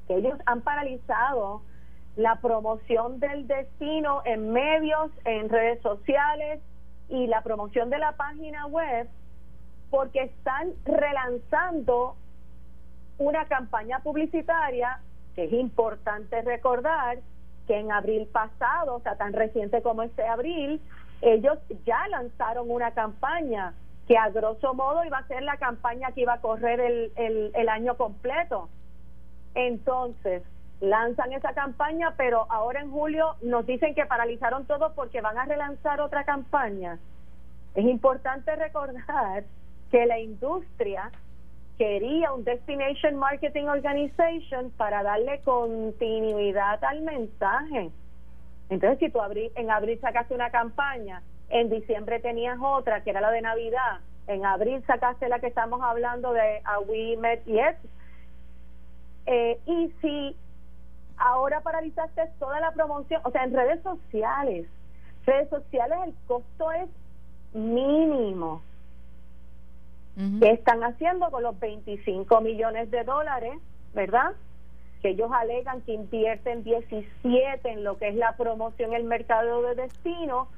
que 0.06 0.16
ellos 0.16 0.38
han 0.46 0.60
paralizado 0.62 1.62
la 2.16 2.36
promoción 2.40 3.20
del 3.20 3.46
destino 3.46 4.22
en 4.24 4.52
medios, 4.52 5.10
en 5.24 5.48
redes 5.48 5.80
sociales 5.82 6.60
y 7.08 7.26
la 7.26 7.42
promoción 7.42 7.90
de 7.90 7.98
la 7.98 8.12
página 8.12 8.66
web 8.66 9.08
porque 9.90 10.22
están 10.22 10.72
relanzando 10.84 12.16
una 13.18 13.46
campaña 13.46 14.00
publicitaria 14.00 15.00
que 15.34 15.44
es 15.44 15.52
importante 15.52 16.40
recordar 16.42 17.18
que 17.66 17.78
en 17.78 17.92
abril 17.92 18.26
pasado, 18.26 18.96
o 18.96 19.00
sea, 19.00 19.16
tan 19.16 19.32
reciente 19.32 19.82
como 19.82 20.02
este 20.02 20.26
abril, 20.26 20.80
ellos 21.20 21.58
ya 21.84 22.08
lanzaron 22.08 22.70
una 22.70 22.92
campaña 22.92 23.74
que 24.06 24.16
a 24.16 24.30
grosso 24.30 24.72
modo 24.74 25.04
iba 25.04 25.18
a 25.18 25.26
ser 25.26 25.42
la 25.42 25.56
campaña 25.56 26.12
que 26.12 26.22
iba 26.22 26.34
a 26.34 26.40
correr 26.40 26.80
el, 26.80 27.12
el, 27.16 27.50
el 27.54 27.68
año 27.68 27.96
completo. 27.96 28.68
Entonces, 29.54 30.42
lanzan 30.80 31.32
esa 31.32 31.52
campaña, 31.54 32.14
pero 32.16 32.46
ahora 32.50 32.80
en 32.80 32.90
julio 32.90 33.36
nos 33.42 33.66
dicen 33.66 33.94
que 33.94 34.06
paralizaron 34.06 34.66
todo 34.66 34.94
porque 34.94 35.20
van 35.20 35.38
a 35.38 35.44
relanzar 35.44 36.00
otra 36.00 36.24
campaña. 36.24 36.98
Es 37.74 37.84
importante 37.84 38.54
recordar 38.56 39.44
que 39.90 40.06
la 40.06 40.18
industria 40.18 41.10
quería 41.78 42.32
un 42.32 42.44
Destination 42.44 43.16
Marketing 43.16 43.64
Organization 43.64 44.70
para 44.76 45.02
darle 45.02 45.40
continuidad 45.42 46.82
al 46.84 47.02
mensaje. 47.02 47.90
Entonces, 48.68 48.98
si 48.98 49.10
tú 49.10 49.20
en 49.54 49.70
abril 49.70 49.98
sacaste 50.00 50.34
una 50.34 50.50
campaña, 50.50 51.22
en 51.48 51.70
diciembre 51.70 52.18
tenías 52.18 52.58
otra, 52.60 53.02
que 53.02 53.10
era 53.10 53.20
la 53.20 53.30
de 53.30 53.42
Navidad, 53.42 54.00
en 54.26 54.44
abril 54.44 54.82
sacaste 54.86 55.28
la 55.28 55.38
que 55.38 55.46
estamos 55.46 55.80
hablando 55.82 56.32
de 56.32 56.60
A 56.64 56.80
We 56.80 57.16
Met 57.18 57.44
Yet, 57.44 57.76
eh, 59.26 59.58
y 59.66 59.92
si 60.00 60.36
ahora 61.16 61.60
paralizaste 61.60 62.22
toda 62.38 62.60
la 62.60 62.72
promoción, 62.72 63.20
o 63.24 63.30
sea, 63.30 63.44
en 63.44 63.54
redes 63.54 63.82
sociales, 63.82 64.66
redes 65.24 65.48
sociales 65.48 65.98
el 66.06 66.14
costo 66.26 66.72
es 66.72 66.88
mínimo. 67.52 68.62
¿Qué 70.40 70.50
están 70.50 70.82
haciendo 70.82 71.30
con 71.30 71.42
los 71.42 71.60
25 71.60 72.40
millones 72.40 72.90
de 72.90 73.04
dólares, 73.04 73.52
verdad? 73.92 74.32
Que 75.02 75.10
ellos 75.10 75.30
alegan 75.30 75.82
que 75.82 75.92
invierten 75.92 76.64
17 76.64 77.68
en 77.68 77.84
lo 77.84 77.98
que 77.98 78.08
es 78.08 78.14
la 78.14 78.34
promoción, 78.34 78.94
el 78.94 79.04
mercado 79.04 79.60
de 79.60 79.74
destino. 79.74 80.48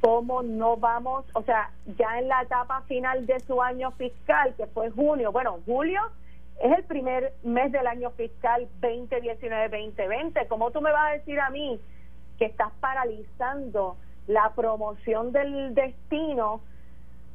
¿Cómo 0.00 0.42
no 0.42 0.76
vamos, 0.76 1.24
o 1.32 1.42
sea, 1.42 1.70
ya 1.96 2.18
en 2.18 2.26
la 2.26 2.42
etapa 2.42 2.82
final 2.82 3.24
de 3.26 3.38
su 3.40 3.62
año 3.62 3.92
fiscal, 3.92 4.52
que 4.56 4.66
fue 4.66 4.90
junio, 4.90 5.30
bueno, 5.30 5.60
julio 5.64 6.00
es 6.60 6.76
el 6.76 6.84
primer 6.84 7.32
mes 7.42 7.70
del 7.72 7.86
año 7.86 8.10
fiscal 8.10 8.68
2019-2020. 8.80 10.48
¿Cómo 10.48 10.70
tú 10.70 10.80
me 10.80 10.92
vas 10.92 11.10
a 11.10 11.12
decir 11.12 11.38
a 11.40 11.50
mí 11.50 11.80
que 12.38 12.46
estás 12.46 12.72
paralizando 12.80 13.96
la 14.26 14.52
promoción 14.54 15.32
del 15.32 15.74
destino 15.74 16.60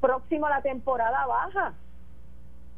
próximo 0.02 0.48
a 0.48 0.50
la 0.50 0.62
temporada 0.62 1.26
baja? 1.26 1.74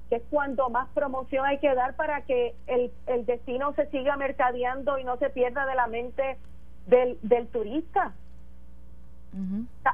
Que 0.10 0.18
es 0.18 0.24
cuando 0.30 0.70
más 0.70 0.88
promoción 0.90 1.46
hay 1.46 1.58
que 1.58 1.74
dar 1.74 1.96
para 1.96 2.22
que 2.22 2.54
el, 2.68 2.92
el 3.08 3.26
destino 3.26 3.74
se 3.74 3.90
siga 3.90 4.16
mercadeando 4.16 5.00
y 5.00 5.04
no 5.04 5.18
se 5.18 5.32
pierda 5.32 5.66
de 5.66 5.76
la 5.76 5.88
mente 5.88 6.38
del, 6.86 7.18
del 7.24 7.48
turista. 7.48 8.14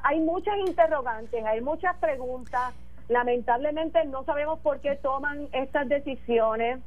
hay 0.03 0.19
muchas 0.19 0.57
interrogantes, 0.57 1.45
hay 1.45 1.61
muchas 1.61 1.95
preguntas 1.97 2.73
Lamentablemente 3.11 4.05
no 4.05 4.23
sabemos 4.23 4.59
por 4.59 4.79
qué 4.79 4.95
toman 4.95 5.49
estas 5.51 5.89
decisiones. 5.89 6.79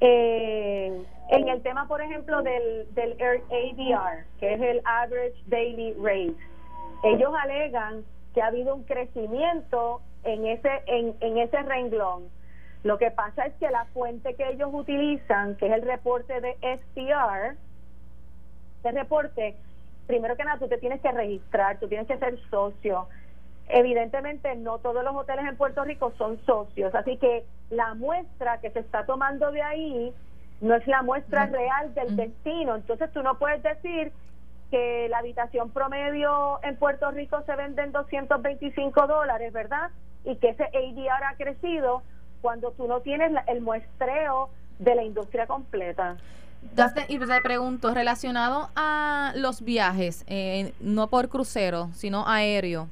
Eh, 0.00 1.04
en 1.28 1.48
el 1.48 1.60
tema, 1.60 1.86
por 1.86 2.00
ejemplo, 2.00 2.40
del, 2.40 2.86
del 2.94 3.12
ADR, 3.20 4.24
que 4.40 4.54
es 4.54 4.60
el 4.62 4.80
Average 4.86 5.36
Daily 5.46 5.92
Rate, 5.92 6.36
ellos 7.04 7.30
alegan 7.38 8.02
que 8.32 8.40
ha 8.40 8.46
habido 8.46 8.74
un 8.74 8.84
crecimiento 8.84 10.00
en 10.24 10.46
ese, 10.46 10.70
en, 10.86 11.14
en 11.20 11.36
ese 11.36 11.62
renglón. 11.64 12.30
Lo 12.82 12.96
que 12.96 13.10
pasa 13.10 13.44
es 13.44 13.54
que 13.56 13.68
la 13.68 13.84
fuente 13.92 14.36
que 14.36 14.48
ellos 14.48 14.70
utilizan, 14.72 15.56
que 15.56 15.66
es 15.66 15.72
el 15.72 15.82
reporte 15.82 16.40
de 16.40 16.54
STR, 16.62 17.58
ese 18.80 18.92
reporte, 18.92 19.54
primero 20.06 20.34
que 20.34 20.44
nada, 20.44 20.58
tú 20.58 20.66
te 20.66 20.78
tienes 20.78 21.02
que 21.02 21.12
registrar, 21.12 21.78
tú 21.78 21.88
tienes 21.88 22.06
que 22.06 22.16
ser 22.16 22.38
socio, 22.48 23.06
Evidentemente 23.68 24.54
no 24.56 24.78
todos 24.78 25.04
los 25.04 25.14
hoteles 25.14 25.46
en 25.46 25.56
Puerto 25.56 25.84
Rico 25.84 26.12
son 26.16 26.38
socios, 26.46 26.94
así 26.94 27.16
que 27.18 27.44
la 27.70 27.94
muestra 27.94 28.60
que 28.60 28.70
se 28.70 28.80
está 28.80 29.04
tomando 29.04 29.50
de 29.50 29.62
ahí 29.62 30.14
no 30.60 30.74
es 30.74 30.86
la 30.86 31.02
muestra 31.02 31.46
real 31.46 31.94
del 31.94 32.16
destino. 32.16 32.76
Entonces 32.76 33.12
tú 33.12 33.22
no 33.22 33.38
puedes 33.38 33.62
decir 33.62 34.12
que 34.70 35.08
la 35.08 35.18
habitación 35.18 35.70
promedio 35.70 36.60
en 36.62 36.76
Puerto 36.76 37.10
Rico 37.10 37.42
se 37.46 37.56
vende 37.56 37.82
en 37.82 37.92
225 37.92 39.06
dólares, 39.06 39.52
¿verdad? 39.52 39.90
Y 40.24 40.36
que 40.36 40.50
ese 40.50 40.64
ADR 40.64 41.24
ha 41.24 41.36
crecido 41.36 42.02
cuando 42.42 42.72
tú 42.72 42.86
no 42.86 43.00
tienes 43.00 43.32
el 43.46 43.60
muestreo 43.60 44.50
de 44.78 44.94
la 44.94 45.02
industria 45.02 45.46
completa. 45.46 46.16
Y 47.08 47.18
te 47.18 47.40
pregunto, 47.40 47.94
relacionado 47.94 48.68
a 48.74 49.32
los 49.36 49.62
viajes, 49.62 50.24
eh, 50.26 50.72
no 50.80 51.06
por 51.06 51.28
crucero, 51.28 51.88
sino 51.92 52.26
aéreo, 52.26 52.88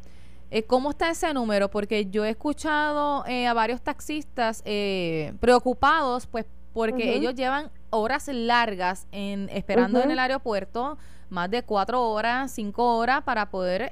eh, 0.51 0.63
¿Cómo 0.63 0.91
está 0.91 1.11
ese 1.11 1.33
número? 1.35 1.69
Porque 1.69 2.07
yo 2.07 2.25
he 2.25 2.31
escuchado 2.31 3.25
eh, 3.27 3.47
a 3.47 3.55
varios 3.55 3.83
taxistas 3.83 4.63
eh, 4.65 5.35
preocupados, 5.41 6.27
pues, 6.27 6.47
porque 6.73 7.15
ellos 7.15 7.35
llevan 7.35 7.71
horas 7.91 8.29
largas 8.29 9.09
en 9.11 9.49
esperando 9.49 10.01
en 10.03 10.11
el 10.11 10.19
aeropuerto, 10.19 10.99
más 11.31 11.51
de 11.51 11.63
cuatro 11.63 12.11
horas, 12.11 12.53
cinco 12.53 12.99
horas 12.99 13.23
para 13.23 13.51
poder 13.51 13.91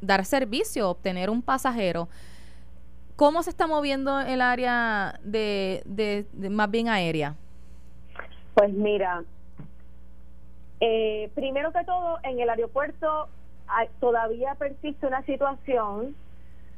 dar 0.00 0.24
servicio, 0.24 0.90
obtener 0.90 1.30
un 1.30 1.40
pasajero. 1.40 2.08
¿Cómo 3.14 3.44
se 3.44 3.50
está 3.50 3.68
moviendo 3.68 4.18
el 4.18 4.40
área 4.40 5.20
de, 5.22 5.84
de 5.84 6.50
más 6.50 6.68
bien 6.68 6.88
aérea? 6.88 7.36
Pues 8.54 8.72
mira, 8.72 9.22
primero 11.36 11.72
que 11.72 11.84
todo, 11.84 12.18
en 12.24 12.40
el 12.40 12.50
aeropuerto 12.50 13.28
todavía 14.00 14.54
persiste 14.54 15.06
una 15.06 15.22
situación 15.22 16.14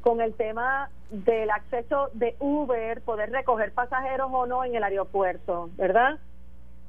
con 0.01 0.21
el 0.21 0.35
tema 0.35 0.91
del 1.11 1.51
acceso 1.51 2.11
de 2.15 2.37
Uber, 2.39 3.03
poder 3.03 3.31
recoger 3.31 3.73
pasajeros 3.73 4.31
o 4.33 4.47
no 4.47 4.65
en 4.65 4.75
el 4.75 4.85
aeropuerto, 4.85 5.71
¿verdad? 5.77 6.19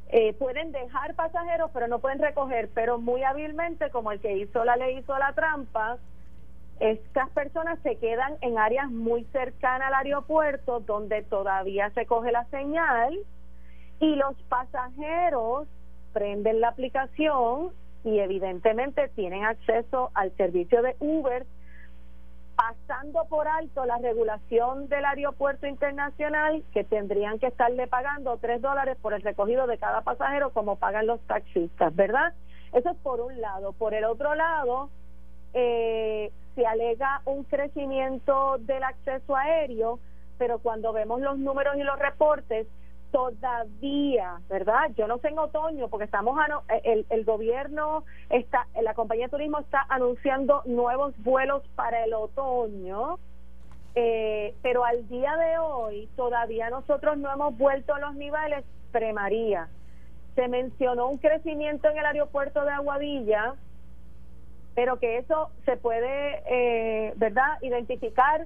Eh, 0.09 0.33
pueden 0.33 0.71
dejar 0.71 1.15
pasajeros, 1.15 1.71
pero 1.73 1.87
no 1.87 1.99
pueden 1.99 2.19
recoger, 2.19 2.69
pero 2.73 2.97
muy 2.97 3.23
hábilmente, 3.23 3.89
como 3.89 4.11
el 4.11 4.19
que 4.19 4.37
hizo 4.37 4.63
la 4.63 4.77
ley 4.77 4.99
hizo 4.99 5.17
la 5.17 5.33
trampa, 5.33 5.97
estas 6.79 7.29
personas 7.31 7.79
se 7.81 7.95
quedan 7.97 8.35
en 8.41 8.57
áreas 8.59 8.89
muy 8.89 9.23
cercanas 9.31 9.87
al 9.87 10.05
aeropuerto 10.05 10.79
donde 10.81 11.23
todavía 11.23 11.89
se 11.91 12.05
coge 12.05 12.31
la 12.31 12.45
señal 12.45 13.17
y 13.99 14.15
los 14.15 14.35
pasajeros 14.43 15.67
prenden 16.13 16.61
la 16.61 16.69
aplicación 16.69 17.71
y 18.03 18.19
evidentemente 18.19 19.09
tienen 19.09 19.43
acceso 19.45 20.11
al 20.13 20.31
servicio 20.37 20.81
de 20.81 20.95
Uber 20.99 21.45
pasando 22.57 23.25
por 23.25 23.47
alto 23.47 23.85
la 23.85 23.99
regulación 23.99 24.89
del 24.89 25.05
aeropuerto 25.05 25.67
internacional 25.67 26.63
que 26.73 26.83
tendrían 26.83 27.37
que 27.37 27.47
estarle 27.47 27.87
pagando 27.87 28.37
tres 28.37 28.61
dólares 28.61 28.97
por 28.99 29.13
el 29.13 29.21
recogido 29.21 29.67
de 29.67 29.77
cada 29.77 30.01
pasajero 30.01 30.49
como 30.49 30.75
pagan 30.75 31.05
los 31.05 31.21
taxistas, 31.21 31.95
¿verdad? 31.95 32.33
Eso 32.73 32.89
es 32.89 32.97
por 32.97 33.21
un 33.21 33.39
lado. 33.39 33.73
Por 33.73 33.93
el 33.93 34.05
otro 34.05 34.33
lado, 34.33 34.89
eh, 35.53 36.31
se 36.55 36.65
alega 36.65 37.21
un 37.25 37.43
crecimiento 37.43 38.57
del 38.59 38.83
acceso 38.83 39.35
aéreo, 39.35 39.99
pero 40.39 40.57
cuando 40.57 40.93
vemos 40.93 41.21
los 41.21 41.37
números 41.37 41.75
y 41.77 41.83
los 41.83 41.99
reportes, 41.99 42.65
todavía, 43.11 44.41
¿verdad? 44.49 44.91
Yo 44.95 45.07
no 45.07 45.17
sé 45.19 45.29
en 45.29 45.39
otoño, 45.39 45.87
porque 45.87 46.05
estamos, 46.05 46.37
eh, 46.69 46.81
el, 46.83 47.05
el 47.09 47.25
gobierno 47.25 48.03
está, 48.29 48.67
la 48.81 48.93
compañía 48.93 49.25
de 49.27 49.31
turismo 49.31 49.59
está 49.59 49.85
anunciando 49.89 50.61
nuevos 50.65 51.13
vuelos 51.23 51.63
para 51.75 52.03
el 52.03 52.13
otoño, 52.13 53.19
eh, 53.95 54.53
pero 54.61 54.85
al 54.85 55.07
día 55.07 55.35
de 55.37 55.57
hoy 55.57 56.07
todavía 56.15 56.69
nosotros 56.69 57.17
no 57.17 57.31
hemos 57.31 57.57
vuelto 57.57 57.93
a 57.95 57.99
los 57.99 58.15
niveles 58.15 58.63
pre-María. 58.91 59.69
se 60.35 60.47
mencionó 60.47 61.07
un 61.07 61.17
crecimiento 61.17 61.89
en 61.89 61.97
el 61.97 62.05
aeropuerto 62.05 62.63
de 62.63 62.71
Aguadilla, 62.71 63.55
pero 64.75 64.99
que 64.99 65.17
eso 65.17 65.49
se 65.65 65.77
puede, 65.77 66.43
eh, 66.45 67.13
¿verdad?, 67.15 67.57
identificar 67.63 68.45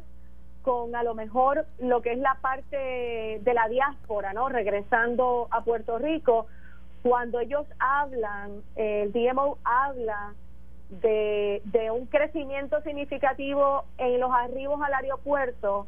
con 0.62 0.96
a 0.96 1.04
lo 1.04 1.16
mejor 1.16 1.66
lo 1.80 2.02
que 2.02 2.14
es 2.14 2.20
la 2.20 2.36
parte 2.42 3.40
de 3.42 3.54
la 3.54 3.68
diáspora, 3.68 4.34
¿no? 4.34 4.50
Regresando 4.50 5.48
a 5.52 5.64
Puerto 5.64 5.98
Rico, 5.98 6.48
cuando 7.04 7.40
ellos 7.40 7.66
hablan, 7.80 8.62
el 8.76 9.12
DMO 9.12 9.58
habla 9.64 10.34
de, 10.90 11.62
de 11.66 11.92
un 11.92 12.06
crecimiento 12.06 12.82
significativo 12.82 13.86
en 13.98 14.20
los 14.20 14.32
arribos 14.32 14.82
al 14.82 14.94
aeropuerto, 14.94 15.88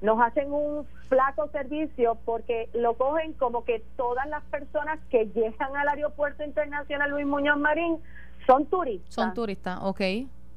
nos 0.00 0.20
hacen 0.20 0.52
un 0.52 0.86
flaco 1.08 1.48
servicio 1.50 2.18
porque 2.24 2.68
lo 2.72 2.94
cogen 2.94 3.32
como 3.32 3.64
que 3.64 3.82
todas 3.96 4.28
las 4.28 4.44
personas 4.44 5.00
que 5.10 5.26
llegan 5.26 5.76
al 5.76 5.88
aeropuerto 5.88 6.44
internacional 6.44 7.10
Luis 7.10 7.26
Muñoz 7.26 7.58
Marín 7.58 7.98
son 8.46 8.66
turistas. 8.66 9.14
Son 9.14 9.34
turistas, 9.34 9.78
ok. 9.82 10.00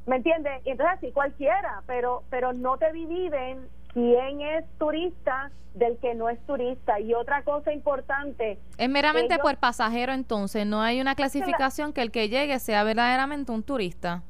¿Me 0.05 0.17
entiendes? 0.17 0.61
Entonces 0.65 0.97
así 0.97 1.11
cualquiera, 1.11 1.83
pero 1.85 2.23
pero 2.29 2.53
no 2.53 2.77
te 2.77 2.91
dividen 2.91 3.67
quién 3.93 4.41
es 4.41 4.65
turista 4.77 5.51
del 5.73 5.97
que 5.97 6.15
no 6.15 6.29
es 6.29 6.39
turista. 6.45 6.99
Y 6.99 7.13
otra 7.13 7.43
cosa 7.43 7.71
importante. 7.71 8.57
Es 8.77 8.89
meramente 8.89 9.37
por 9.39 9.57
pasajero 9.57 10.13
entonces, 10.13 10.65
no 10.65 10.81
hay 10.81 11.01
una 11.01 11.15
clasificación 11.15 11.93
que 11.93 12.01
el 12.01 12.11
que 12.11 12.29
llegue 12.29 12.59
sea 12.59 12.83
verdaderamente 12.83 13.51
un 13.51 13.63
turista. 13.63 14.23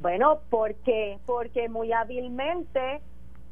Bueno, 0.00 0.40
¿por 0.50 0.74
qué? 0.76 1.18
Porque 1.26 1.68
muy 1.68 1.92
hábilmente 1.92 3.00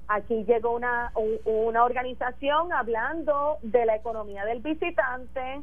aquí 0.08 0.44
llegó 0.44 0.74
una, 0.74 1.12
una 1.44 1.84
organización 1.84 2.72
hablando 2.72 3.58
de 3.62 3.86
la 3.86 3.96
economía 3.96 4.44
del 4.44 4.60
visitante. 4.60 5.62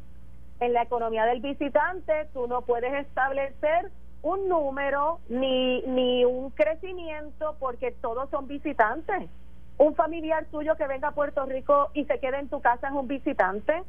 En 0.60 0.74
la 0.74 0.82
economía 0.84 1.26
del 1.26 1.42
visitante 1.42 2.28
tú 2.34 2.48
no 2.48 2.64
puedes 2.64 2.94
establecer 3.06 3.92
un 4.22 4.50
número 4.50 5.20
ni, 5.30 5.82
ni 5.84 6.26
un 6.26 6.50
crecimiento 6.52 7.56
porque 7.60 7.92
todos 7.92 8.30
son 8.30 8.48
visitantes. 8.48 9.30
Un 9.78 9.96
familiar 9.96 10.46
tuyo 10.52 10.76
que 10.76 10.88
venga 10.88 11.10
a 11.10 11.14
Puerto 11.14 11.46
Rico 11.46 11.90
y 11.94 12.06
se 12.06 12.20
quede 12.20 12.40
en 12.40 12.50
tu 12.50 12.60
casa 12.60 12.88
es 12.88 12.94
un 12.94 13.08
visitante. 13.08 13.84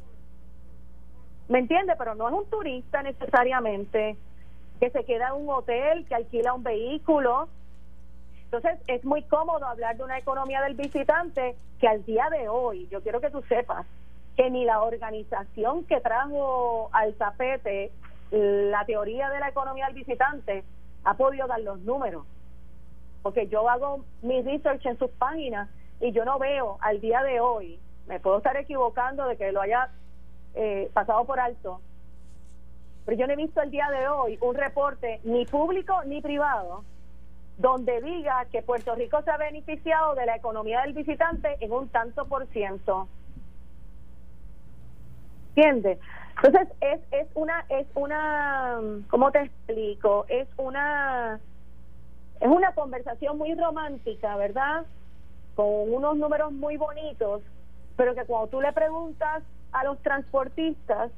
¿Me 1.49 1.59
entiende? 1.59 1.95
Pero 1.97 2.15
no 2.15 2.29
es 2.29 2.33
un 2.33 2.49
turista 2.49 3.03
necesariamente 3.03 4.15
que 4.79 4.89
se 4.89 5.03
queda 5.03 5.27
en 5.27 5.43
un 5.43 5.49
hotel, 5.49 6.05
que 6.05 6.15
alquila 6.15 6.53
un 6.53 6.63
vehículo. 6.63 7.49
Entonces 8.45 8.79
es 8.87 9.03
muy 9.03 9.23
cómodo 9.23 9.65
hablar 9.65 9.97
de 9.97 10.03
una 10.03 10.17
economía 10.17 10.61
del 10.61 10.75
visitante 10.75 11.55
que 11.79 11.87
al 11.87 12.05
día 12.05 12.29
de 12.29 12.47
hoy, 12.47 12.87
yo 12.89 13.01
quiero 13.01 13.19
que 13.19 13.29
tú 13.29 13.43
sepas, 13.49 13.85
que 14.37 14.49
ni 14.49 14.63
la 14.63 14.81
organización 14.81 15.83
que 15.85 15.99
trajo 15.99 16.89
al 16.93 17.15
tapete 17.15 17.91
la 18.31 18.85
teoría 18.85 19.29
de 19.29 19.39
la 19.39 19.49
economía 19.49 19.85
del 19.87 19.95
visitante 19.95 20.63
ha 21.03 21.13
podido 21.15 21.47
dar 21.47 21.61
los 21.61 21.79
números. 21.79 22.25
Porque 23.21 23.47
yo 23.47 23.69
hago 23.69 24.03
mi 24.21 24.41
research 24.41 24.85
en 24.85 24.97
sus 24.97 25.11
páginas 25.11 25.69
y 25.99 26.11
yo 26.11 26.25
no 26.25 26.39
veo 26.39 26.77
al 26.81 26.99
día 27.01 27.21
de 27.21 27.39
hoy, 27.39 27.79
me 28.07 28.19
puedo 28.19 28.37
estar 28.37 28.57
equivocando 28.57 29.27
de 29.27 29.37
que 29.37 29.51
lo 29.51 29.61
haya 29.61 29.89
eh, 30.55 30.89
pasado 30.93 31.23
por 31.25 31.39
alto, 31.39 31.79
pero 33.05 33.17
yo 33.17 33.27
no 33.27 33.33
he 33.33 33.35
visto 33.35 33.61
el 33.61 33.71
día 33.71 33.89
de 33.89 34.07
hoy 34.07 34.37
un 34.41 34.55
reporte 34.55 35.19
ni 35.23 35.45
público 35.45 36.03
ni 36.05 36.21
privado 36.21 36.83
donde 37.57 38.01
diga 38.01 38.45
que 38.51 38.63
Puerto 38.63 38.95
Rico 38.95 39.21
se 39.21 39.29
ha 39.29 39.37
beneficiado 39.37 40.15
de 40.15 40.25
la 40.25 40.35
economía 40.35 40.81
del 40.81 40.93
visitante 40.93 41.57
en 41.59 41.71
un 41.71 41.89
tanto 41.89 42.25
por 42.25 42.47
ciento. 42.47 43.07
¿Entiendes? 45.55 45.99
Entonces 46.35 46.67
es, 46.81 46.99
es 47.11 47.27
una, 47.35 47.65
es 47.69 47.87
una, 47.95 48.79
¿cómo 49.09 49.31
te 49.31 49.43
explico? 49.43 50.25
Es 50.27 50.47
una, 50.57 51.39
es 52.39 52.47
una 52.47 52.73
conversación 52.73 53.37
muy 53.37 53.53
romántica, 53.53 54.35
¿verdad? 54.37 54.85
Con 55.55 55.93
unos 55.93 56.17
números 56.17 56.51
muy 56.51 56.77
bonitos, 56.77 57.41
pero 57.95 58.15
que 58.15 58.25
cuando 58.25 58.47
tú 58.47 58.61
le 58.61 58.73
preguntas 58.73 59.43
a 59.71 59.83
los 59.83 60.01
transportistas, 60.01 61.11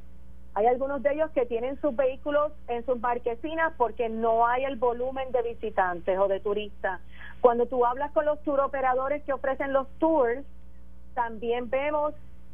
hay 0.56 0.67
algunos 0.67 1.02
de 1.02 1.13
ellos 1.13 1.32
que 1.32 1.45
tienen 1.45 1.80
sus 1.82 1.95
vehículos 1.95 2.52
en 2.67 2.86
sus 2.86 2.99
marquesinas 2.99 3.73
porque 3.76 4.10
no 4.10 4.45
hay 4.45 4.65
el 4.65 4.76
volumen 4.76 5.32
de 5.32 5.41
visitantes 5.41 6.17
o 6.19 6.28
de 6.28 6.39
turistas. 6.39 7.02
Cuando 7.41 7.65
tú 7.65 7.86
hablas 7.86 8.12
con 8.12 8.26
los 8.26 8.41
tour 8.43 8.60
operadores 8.60 9.23
que 9.23 9.34
ofrecen 9.34 9.73
los 9.73 9.88
tours, 9.97 10.45
también 11.15 11.69
vemos 11.69 12.13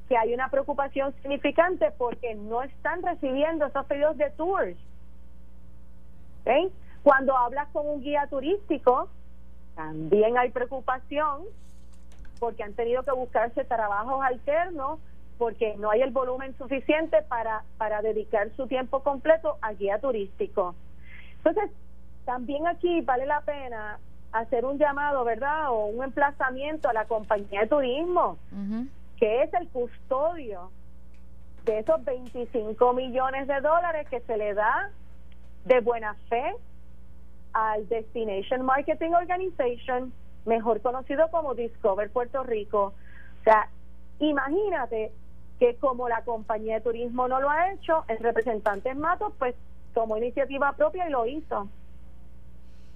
que 0.10 0.18
hay 0.18 0.34
una 0.34 0.50
preocupación 0.50 1.14
significante 1.22 1.92
porque 1.92 2.34
no 2.34 2.64
están 2.64 3.04
recibiendo 3.04 3.68
esos 3.68 3.86
pedidos 3.86 4.18
de 4.18 4.32
tours. 4.32 4.78
Cuando 7.04 7.38
hablas 7.38 7.70
con 7.70 7.88
un 7.88 8.02
guía 8.02 8.26
turístico, 8.28 9.08
también 9.76 10.36
hay 10.38 10.50
preocupación 10.50 11.44
porque 12.40 12.64
han 12.64 12.74
tenido 12.74 13.04
que 13.04 13.12
buscarse 13.12 13.64
trabajos 13.66 14.24
alternos 14.24 15.00
porque 15.38 15.78
no 15.78 15.92
hay 15.92 16.02
el 16.02 16.10
volumen 16.10 16.58
suficiente 16.58 17.22
para, 17.22 17.64
para 17.78 18.02
dedicar 18.02 18.50
su 18.58 18.66
tiempo 18.68 19.04
completo 19.04 19.58
a 19.62 19.74
guía 19.74 20.00
turístico. 20.00 20.74
Entonces, 21.38 21.70
también 22.26 22.68
aquí 22.68 23.02
vale 23.02 23.28
la 23.28 23.42
pena 23.42 24.00
hacer 24.32 24.66
un 24.66 24.80
llamado, 24.80 25.24
¿verdad? 25.24 25.70
O 25.72 25.86
un 25.86 26.04
emplazamiento 26.04 26.90
a 26.90 26.94
la 26.94 27.06
compañía 27.06 27.62
de 27.62 27.68
turismo 27.68 28.38
que 29.20 29.44
es 29.44 29.54
el 29.54 29.68
custodio 29.70 30.72
de 31.66 31.80
esos 31.80 32.04
25 32.04 32.94
millones 32.94 33.48
de 33.48 33.60
dólares 33.62 34.08
que 34.10 34.22
se 34.22 34.38
le 34.38 34.54
da 34.54 34.92
de 35.66 35.82
buena 35.82 36.16
fe 36.30 36.56
al 37.54 37.88
Destination 37.90 38.66
Marketing 38.66 39.12
Organization, 39.12 40.14
mejor 40.46 40.82
conocido 40.82 41.30
como 41.32 41.54
Discover 41.54 42.10
Puerto 42.12 42.44
Rico. 42.44 42.94
O 43.42 43.44
sea, 43.44 43.70
imagínate 44.20 45.12
que 45.60 45.76
como 45.76 46.08
la 46.08 46.24
compañía 46.24 46.76
de 46.76 46.82
turismo 46.82 47.28
no 47.28 47.42
lo 47.42 47.50
ha 47.50 47.74
hecho, 47.74 48.06
el 48.08 48.20
representante 48.20 48.94
Matos 48.96 49.34
pues 49.38 49.56
tomó 49.94 50.18
iniciativa 50.18 50.72
propia 50.74 51.08
y 51.08 51.12
lo 51.12 51.26
hizo. 51.26 51.68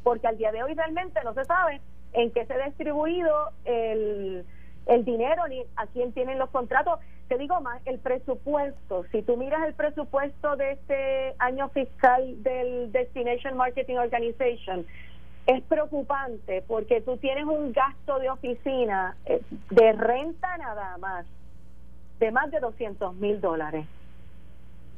Porque 0.04 0.28
al 0.28 0.38
día 0.38 0.52
de 0.52 0.64
hoy 0.64 0.74
realmente 0.74 1.20
no 1.24 1.34
se 1.34 1.44
sabe 1.44 1.82
en 2.14 2.32
qué 2.32 2.46
se 2.46 2.54
ha 2.54 2.66
distribuido 2.66 3.50
el 3.66 4.46
el 4.86 5.06
dinero 5.06 5.48
ni 5.48 5.64
a 5.76 5.88
quién 5.88 6.12
tienen 6.14 6.40
los 6.40 6.50
contratos. 6.50 7.00
Te 7.28 7.38
digo 7.38 7.60
más, 7.62 7.82
el 7.86 8.00
presupuesto, 8.00 9.06
si 9.12 9.22
tú 9.22 9.38
miras 9.38 9.66
el 9.66 9.74
presupuesto 9.74 10.56
de 10.56 10.74
este 10.74 11.36
año 11.40 11.70
fiscal 11.70 12.44
del 12.44 12.92
Destination 12.92 13.58
Marketing 13.58 13.96
Organization, 13.96 14.86
es 15.46 15.62
preocupante 15.64 16.64
porque 16.68 17.02
tú 17.02 17.18
tienes 17.18 17.46
un 17.46 17.74
gasto 17.74 18.20
de 18.20 18.30
oficina 18.30 19.18
eh, 19.26 19.42
de 19.70 19.92
renta 19.94 20.58
nada 20.58 20.98
más 20.98 21.26
de 22.20 22.32
más 22.32 22.50
de 22.52 22.60
200 22.60 23.16
mil 23.16 23.42
dólares. 23.42 23.86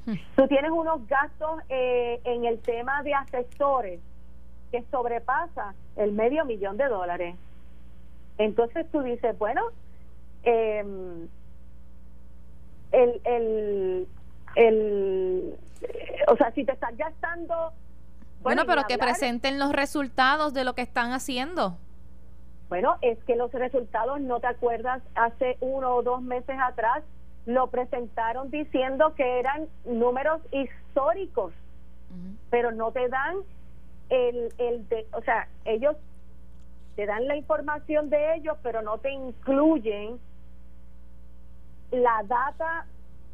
Hmm. 0.06 0.14
Tú 0.36 0.48
tienes 0.48 0.70
unos 0.70 1.08
gastos 1.08 1.62
eh, 1.70 2.20
en 2.24 2.46
el 2.46 2.60
tema 2.60 3.02
de 3.02 3.14
asesores 3.16 4.00
que 4.72 4.84
sobrepasa 4.92 5.74
el 5.96 6.12
medio 6.12 6.46
millón 6.46 6.78
de 6.78 6.88
dólares. 6.88 7.36
Entonces 8.38 8.86
tú 8.92 9.02
dices, 9.02 9.38
bueno, 9.38 9.62
eh, 10.44 10.84
el, 12.92 13.22
el, 13.24 14.08
el, 14.56 15.56
o 16.28 16.38
sea, 16.38 16.52
si 16.52 16.66
te 16.66 16.74
estás 16.74 16.96
gastando... 16.98 17.74
Bueno, 18.42 18.64
pero 18.68 18.84
que 18.88 18.98
presenten 18.98 19.58
los 19.58 19.72
resultados 19.72 20.54
de 20.54 20.64
lo 20.64 20.76
que 20.76 20.84
están 20.84 21.14
haciendo. 21.14 21.78
Bueno, 22.70 22.98
es 23.02 23.18
que 23.26 23.36
los 23.36 23.52
resultados, 23.52 24.20
no 24.22 24.40
te 24.40 24.48
acuerdas, 24.48 25.02
hace 25.16 25.58
uno 25.62 25.96
o 25.96 26.04
dos 26.04 26.22
meses 26.22 26.56
atrás 26.62 27.04
lo 27.46 27.68
presentaron 27.68 28.50
diciendo 28.50 29.14
que 29.16 29.40
eran 29.40 29.68
números 29.86 30.42
históricos, 30.52 31.54
pero 32.50 32.72
no 32.72 32.92
te 32.92 33.08
dan 33.08 33.38
el, 34.10 34.54
el 34.58 34.88
de, 34.90 35.08
o 35.14 35.22
sea, 35.22 35.48
ellos 35.66 35.96
te 36.96 37.06
dan 37.06 37.28
la 37.28 37.36
información 37.36 38.10
de 38.10 38.36
ellos, 38.36 38.58
pero 38.64 38.82
no 38.82 38.98
te 38.98 39.12
incluyen 39.12 40.20
la 41.92 42.24
data 42.24 42.86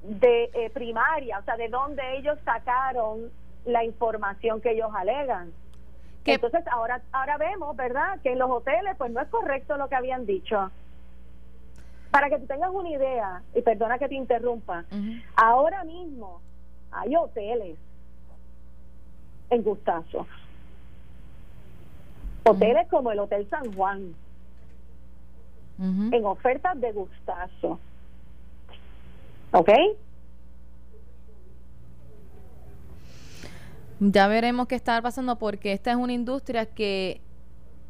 de 0.04 0.50
eh, 0.54 0.70
primaria, 0.72 1.40
o 1.40 1.44
sea, 1.44 1.58
de 1.58 1.70
dónde 1.70 2.18
ellos 2.18 2.38
sacaron 2.44 3.32
la 3.66 3.84
información 3.84 4.62
que 4.62 4.72
ellos 4.72 4.90
alegan. 4.96 5.52
Entonces 6.26 6.64
ahora 6.72 7.02
ahora 7.12 7.38
vemos, 7.38 7.76
¿verdad? 7.76 8.20
Que 8.22 8.34
en 8.34 8.40
los 8.40 8.50
hoteles 8.50 8.96
pues 8.98 9.12
no 9.12 9.22
es 9.22 9.28
correcto 9.30 9.78
lo 9.78 9.88
que 9.90 9.96
habían 9.96 10.26
dicho. 10.26 10.72
Para 12.12 12.30
que 12.30 12.40
tú 12.40 12.46
tengas 12.46 12.72
una 12.72 12.90
idea, 12.90 13.42
y 13.56 13.62
perdona 13.62 13.98
que 13.98 14.10
te 14.10 14.16
interrumpa, 14.16 14.84
ahora 15.36 15.84
mismo 15.84 16.42
hay 16.92 17.16
hoteles 17.16 17.78
en 19.50 19.64
Gustazo 19.64 20.28
Hoteles 22.44 22.88
como 22.90 23.12
el 23.12 23.20
Hotel 23.20 23.48
San 23.50 23.74
Juan, 23.74 24.16
en 25.80 26.26
ofertas 26.26 26.80
de 26.80 26.92
gustazo. 26.92 27.80
¿Ok? 29.52 29.70
Ya 34.00 34.28
veremos 34.28 34.68
qué 34.68 34.76
está 34.76 35.02
pasando 35.02 35.38
porque 35.38 35.74
esta 35.74 35.92
es 35.92 35.98
una 35.98 36.14
industria 36.14 36.66
que 36.66 37.22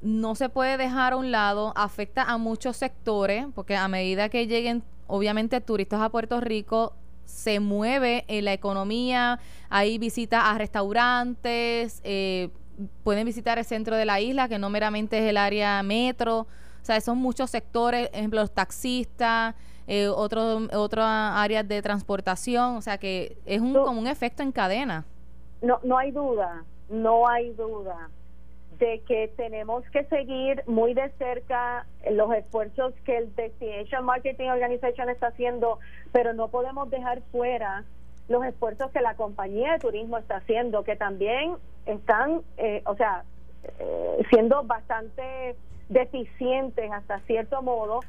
no 0.02 0.36
se 0.36 0.50
puede 0.50 0.78
dejar 0.78 1.14
a 1.14 1.18
un 1.18 1.32
lado, 1.32 1.74
afecta 1.76 2.24
a 2.24 2.38
muchos 2.38 2.78
sectores, 2.78 3.46
porque 3.54 3.76
a 3.76 3.88
medida 3.88 4.30
que 4.30 4.48
lleguen, 4.48 4.84
obviamente, 5.08 5.62
turistas 5.62 6.02
a 6.02 6.10
Puerto 6.10 6.42
Rico, 6.42 6.94
se 7.24 7.60
mueve 7.60 8.26
en 8.28 8.46
la 8.46 8.54
economía, 8.54 9.40
hay 9.70 9.98
visitas 10.00 10.44
a 10.44 10.58
restaurantes, 10.58 12.02
eh, 12.04 12.50
pueden 13.04 13.26
visitar 13.26 13.58
el 13.58 13.66
centro 13.66 13.96
de 13.96 14.06
la 14.06 14.20
isla, 14.20 14.48
que 14.48 14.60
no 14.60 14.70
meramente 14.70 15.20
es 15.20 15.26
el 15.26 15.38
área 15.38 15.82
metro, 15.84 16.40
o 16.40 16.86
sea, 16.86 17.00
son 17.02 17.18
muchos 17.18 17.50
sectores, 17.50 18.10
ejemplo, 18.14 18.42
los 18.42 18.52
taxistas, 18.52 19.56
eh, 19.88 20.08
otras 20.08 21.08
áreas 21.36 21.68
de 21.68 21.82
transportación, 21.82 22.76
o 22.76 22.82
sea, 22.82 22.98
que 22.98 23.38
es 23.46 23.62
un, 23.62 23.74
como 23.74 24.00
un 24.00 24.08
efecto 24.08 24.44
en 24.44 24.52
cadena. 24.52 25.06
No, 25.62 25.80
no 25.84 25.98
hay 25.98 26.12
duda, 26.12 26.64
no 26.90 27.28
hay 27.28 27.52
duda 27.54 28.10
de 28.80 29.00
que 29.08 29.32
tenemos 29.38 29.84
que 29.92 30.06
seguir 30.06 30.64
muy 30.66 30.96
de 30.96 31.10
cerca 31.20 31.86
los 32.10 32.34
esfuerzos 32.34 32.94
que 33.06 33.16
el 33.18 33.36
Destination 33.36 34.04
Marketing 34.06 34.50
Organization 34.50 35.08
está 35.10 35.28
haciendo, 35.28 35.78
pero 36.12 36.34
no 36.34 36.48
podemos 36.48 36.90
dejar 36.90 37.22
fuera 37.32 37.86
los 38.32 38.46
esfuerzos 38.46 38.92
que 38.92 39.02
la 39.02 39.16
compañía 39.16 39.74
de 39.74 39.80
turismo 39.80 40.18
está 40.18 40.38
haciendo, 40.38 40.84
que 40.84 40.96
también 40.96 41.56
están, 41.86 42.42
eh, 42.58 42.82
o 42.86 42.96
sea, 42.96 43.24
eh, 43.80 44.24
siendo 44.30 44.64
bastante 44.64 45.56
deficientes 45.90 46.92
hasta 46.92 47.20
cierto 47.22 47.62
modo, 47.62 48.00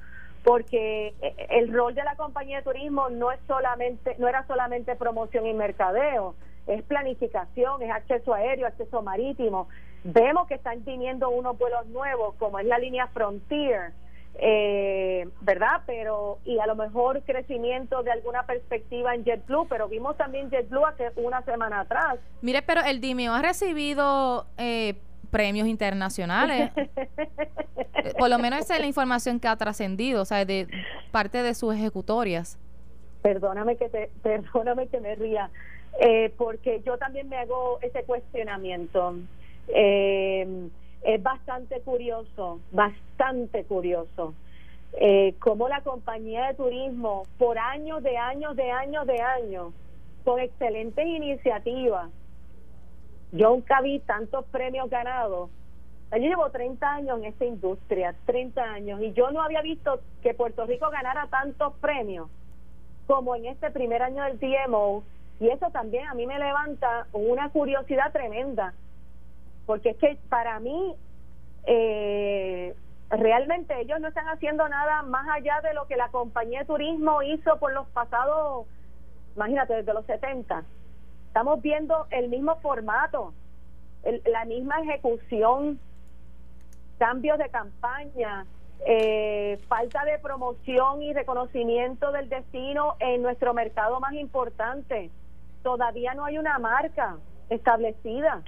porque 0.44 1.14
eh, 1.20 1.34
el 1.50 1.72
rol 1.72 1.94
de 1.94 2.04
la 2.04 2.16
compañía 2.16 2.58
de 2.58 2.62
turismo 2.62 3.10
no 3.10 3.32
es 3.32 3.40
solamente, 3.46 4.16
no 4.18 4.28
era 4.28 4.46
solamente 4.46 4.96
promoción 4.96 5.46
y 5.46 5.54
mercadeo, 5.54 6.34
es 6.66 6.82
planificación, 6.84 7.82
es 7.82 7.90
acceso 7.90 8.34
aéreo, 8.34 8.66
acceso 8.66 9.02
marítimo. 9.02 9.68
Vemos 10.04 10.46
que 10.46 10.54
están 10.54 10.82
teniendo 10.84 11.28
unos 11.30 11.58
vuelos 11.58 11.86
nuevos, 11.86 12.34
como 12.36 12.58
es 12.58 12.66
la 12.66 12.78
línea 12.78 13.08
Frontier, 13.08 13.92
eh, 14.38 15.28
¿verdad? 15.40 15.82
Pero, 15.86 16.38
y 16.44 16.58
a 16.58 16.66
lo 16.66 16.74
mejor 16.74 17.22
crecimiento 17.22 18.02
de 18.02 18.10
alguna 18.10 18.44
perspectiva 18.44 19.14
en 19.14 19.24
JetBlue, 19.24 19.66
pero 19.68 19.88
vimos 19.88 20.16
también 20.16 20.50
JetBlue 20.50 20.86
hace 20.86 21.10
una 21.16 21.42
semana 21.42 21.80
atrás. 21.80 22.18
Mire, 22.40 22.62
pero 22.62 22.80
el 22.82 23.00
Dimio 23.00 23.34
ha 23.34 23.42
recibido 23.42 24.46
eh, 24.56 24.94
premios 25.30 25.68
internacionales. 25.68 26.70
Por 28.18 28.30
lo 28.30 28.38
menos 28.38 28.60
esa 28.60 28.74
es 28.74 28.80
la 28.80 28.86
información 28.86 29.40
que 29.40 29.48
ha 29.48 29.56
trascendido, 29.56 30.22
o 30.22 30.24
sea, 30.24 30.44
de 30.44 30.66
parte 31.10 31.42
de 31.42 31.54
sus 31.54 31.74
ejecutorias. 31.74 32.58
Perdóname 33.22 33.76
que 33.76 33.88
te, 33.88 34.10
perdóname 34.22 34.88
que 34.88 35.00
me 35.00 35.14
ría. 35.14 35.50
Eh, 36.00 36.32
porque 36.38 36.80
yo 36.86 36.96
también 36.96 37.28
me 37.28 37.36
hago 37.36 37.78
ese 37.82 38.02
cuestionamiento. 38.04 39.14
Eh, 39.68 40.68
es 41.04 41.22
bastante 41.22 41.80
curioso, 41.80 42.60
bastante 42.70 43.64
curioso, 43.64 44.34
eh, 44.94 45.34
cómo 45.40 45.68
la 45.68 45.80
compañía 45.82 46.48
de 46.48 46.54
turismo, 46.54 47.24
por 47.38 47.58
años 47.58 48.02
de 48.02 48.16
años 48.16 48.56
de 48.56 48.70
años 48.70 49.06
de 49.06 49.20
años, 49.20 49.72
con 50.24 50.38
excelentes 50.38 51.06
iniciativas, 51.06 52.10
yo 53.32 53.50
nunca 53.50 53.80
vi 53.80 53.98
tantos 54.00 54.44
premios 54.46 54.90
ganados. 54.90 55.50
Yo 56.12 56.18
llevo 56.18 56.50
30 56.50 56.94
años 56.94 57.18
en 57.18 57.24
esta 57.24 57.46
industria, 57.46 58.14
30 58.26 58.62
años, 58.62 59.00
y 59.00 59.14
yo 59.14 59.30
no 59.30 59.40
había 59.40 59.62
visto 59.62 60.00
que 60.22 60.34
Puerto 60.34 60.66
Rico 60.66 60.90
ganara 60.90 61.26
tantos 61.28 61.72
premios 61.80 62.28
como 63.06 63.34
en 63.34 63.46
este 63.46 63.70
primer 63.70 64.02
año 64.02 64.22
del 64.24 64.38
DMO 64.38 65.02
y 65.42 65.48
eso 65.48 65.70
también 65.70 66.06
a 66.06 66.14
mí 66.14 66.26
me 66.26 66.38
levanta 66.38 67.06
una 67.12 67.48
curiosidad 67.48 68.12
tremenda, 68.12 68.74
porque 69.66 69.90
es 69.90 69.96
que 69.96 70.18
para 70.28 70.58
mí 70.60 70.94
eh, 71.66 72.74
realmente 73.10 73.80
ellos 73.80 74.00
no 74.00 74.08
están 74.08 74.28
haciendo 74.28 74.68
nada 74.68 75.02
más 75.02 75.28
allá 75.28 75.60
de 75.60 75.74
lo 75.74 75.86
que 75.86 75.96
la 75.96 76.08
compañía 76.08 76.60
de 76.60 76.66
turismo 76.66 77.22
hizo 77.22 77.58
por 77.58 77.72
los 77.72 77.86
pasados, 77.88 78.66
imagínate, 79.36 79.74
desde 79.74 79.94
los 79.94 80.06
70. 80.06 80.64
Estamos 81.28 81.62
viendo 81.62 82.06
el 82.10 82.28
mismo 82.28 82.56
formato, 82.56 83.32
la 84.26 84.44
misma 84.44 84.80
ejecución, 84.80 85.78
cambios 86.98 87.38
de 87.38 87.48
campaña, 87.48 88.46
eh, 88.84 89.58
falta 89.68 90.04
de 90.04 90.18
promoción 90.18 91.02
y 91.02 91.12
reconocimiento 91.12 92.10
del 92.12 92.28
destino 92.28 92.96
en 92.98 93.22
nuestro 93.22 93.54
mercado 93.54 94.00
más 94.00 94.12
importante 94.14 95.10
todavía 95.62 96.14
no 96.14 96.24
hay 96.24 96.38
una 96.38 96.58
marca 96.58 97.16
establecida. 97.48 98.42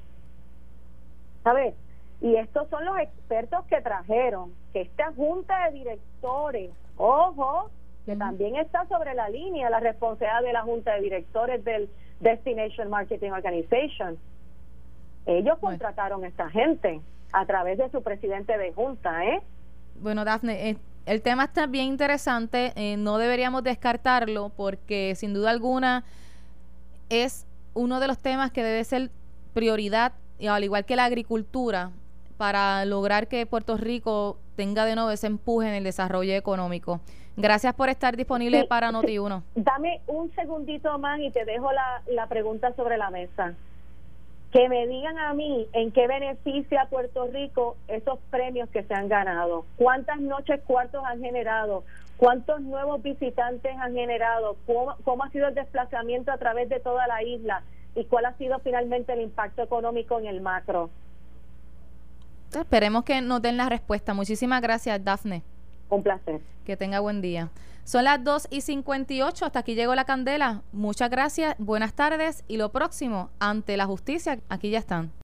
¿Sabes? 1.45 1.75
Y 2.21 2.37
estos 2.37 2.69
son 2.71 2.85
los 2.85 2.99
expertos 2.99 3.65
que 3.67 3.81
trajeron, 3.81 4.53
que 4.73 4.81
esta 4.81 5.13
junta 5.13 5.67
de 5.67 5.79
directores, 5.79 6.71
ojo, 6.97 7.71
que 8.07 8.17
también 8.17 8.57
está 8.57 8.87
sobre 8.87 9.15
la 9.15 9.29
línea 9.29 9.71
la 9.71 9.81
responsabilidad 9.81 10.43
de 10.43 10.53
la 10.53 10.63
junta 10.63 10.95
de 10.95 11.03
directores 11.03 11.65
del 11.65 11.89
Destination 12.21 12.91
Marketing 12.91 13.31
Organization. 13.31 14.19
Ellos 15.27 15.59
contrataron 15.59 16.25
a 16.25 16.29
esta 16.29 16.51
gente 16.51 17.01
a 17.33 17.47
través 17.47 17.79
de 17.79 17.91
su 17.91 18.03
presidente 18.03 18.57
de 18.59 18.73
junta, 18.73 19.25
¿eh? 19.25 19.43
Bueno, 20.01 20.25
Dafne, 20.25 20.71
eh, 20.71 20.77
el 21.07 21.23
tema 21.23 21.45
está 21.45 21.67
bien 21.67 21.87
interesante, 21.87 22.73
eh, 22.77 22.97
no 22.97 23.19
deberíamos 23.19 23.63
descartarlo 23.63 24.51
porque 24.51 25.15
sin 25.15 25.35
duda 25.35 25.51
alguna 25.51 26.05
es 27.09 27.47
uno 27.75 28.01
de 28.01 28.07
los 28.07 28.19
temas 28.19 28.51
que 28.51 28.63
debe 28.63 28.85
ser 28.85 29.11
prioridad, 29.53 30.13
y 30.39 30.47
al 30.47 30.65
igual 30.65 30.85
que 30.85 30.97
la 30.97 31.05
agricultura, 31.05 31.91
para 32.37 32.85
lograr 32.85 33.29
que 33.29 33.47
Puerto 33.47 33.77
Rico 33.77 34.39
tenga 34.57 34.85
de 34.85 34.95
nuevo 34.95 35.11
ese 35.11 35.27
empuje 35.27 35.69
en 35.69 35.75
el 35.75 35.85
desarrollo 35.85 36.35
económico. 36.35 37.01
Gracias 37.37 37.75
por 37.75 37.89
estar 37.89 38.17
disponible 38.17 38.65
para 38.65 38.93
Noti1. 38.93 39.43
Dame 39.55 40.01
un 40.07 40.33
segundito 40.35 40.99
más 40.99 41.19
y 41.21 41.31
te 41.31 41.45
dejo 41.45 41.73
la, 41.73 42.03
la 42.07 42.27
pregunta 42.29 42.73
sobre 42.75 42.97
la 42.97 43.11
mesa. 43.11 43.55
Que 44.53 44.69
me 44.69 44.87
digan 44.87 45.19
a 45.19 45.35
mí 45.35 45.67
en 45.73 45.91
qué 45.91 46.07
beneficia 46.07 46.83
a 46.83 46.87
Puerto 46.87 47.27
Rico 47.27 47.77
esos 47.89 48.21
premios 48.31 48.69
que 48.69 48.85
se 48.85 48.95
han 48.95 49.09
ganado. 49.09 49.65
¿Cuántas 49.77 50.21
noches 50.21 50.61
cuartos 50.65 51.03
han 51.05 51.21
generado? 51.21 51.83
¿Cuántos 52.25 52.63
nuevos 52.63 53.03
visitantes 53.03 53.77
han 53.79 53.93
generado? 53.93 54.57
¿Cómo, 54.65 55.25
ha 55.25 55.29
sido 55.29 55.47
el 55.47 55.55
desplazamiento 55.55 56.33
a 56.33 56.39
través 56.39 56.71
de 56.71 56.81
toda 56.81 57.07
la 57.07 57.23
isla? 57.23 57.63
¿Y 57.95 58.07
cuál 58.07 58.25
ha 58.25 58.33
sido 58.39 58.59
finalmente 58.61 59.13
el 59.13 59.21
impacto 59.21 59.61
económico 59.61 60.19
en 60.19 60.25
el 60.25 60.41
macro? 60.41 60.89
Esperemos 62.59 63.05
que 63.05 63.21
nos 63.21 63.43
den 63.43 63.59
la 63.59 63.69
respuesta. 63.69 64.15
Muchísimas 64.15 64.63
gracias, 64.63 65.05
Dafne. 65.05 65.43
Un 65.91 66.03
placer. 66.03 66.41
Que 66.65 66.79
tenga 66.79 67.01
buen 67.01 67.21
día. 67.21 67.51
Son 67.85 68.05
las 68.05 68.25
2 68.25 68.49
y 68.51 68.63
58. 68.63 69.45
Hasta 69.45 69.59
aquí 69.59 69.75
llegó 69.75 69.95
la 69.95 70.07
candela. 70.07 70.63
Muchas 70.73 71.11
gracias. 71.11 71.55
Buenas 71.59 71.93
tardes. 71.93 72.43
Y 72.49 72.57
lo 72.57 72.73
próximo, 72.73 73.29
ante 73.39 73.77
la 73.77 73.85
justicia, 73.85 74.39
aquí 74.49 74.71
ya 74.71 74.79
están. 74.79 75.13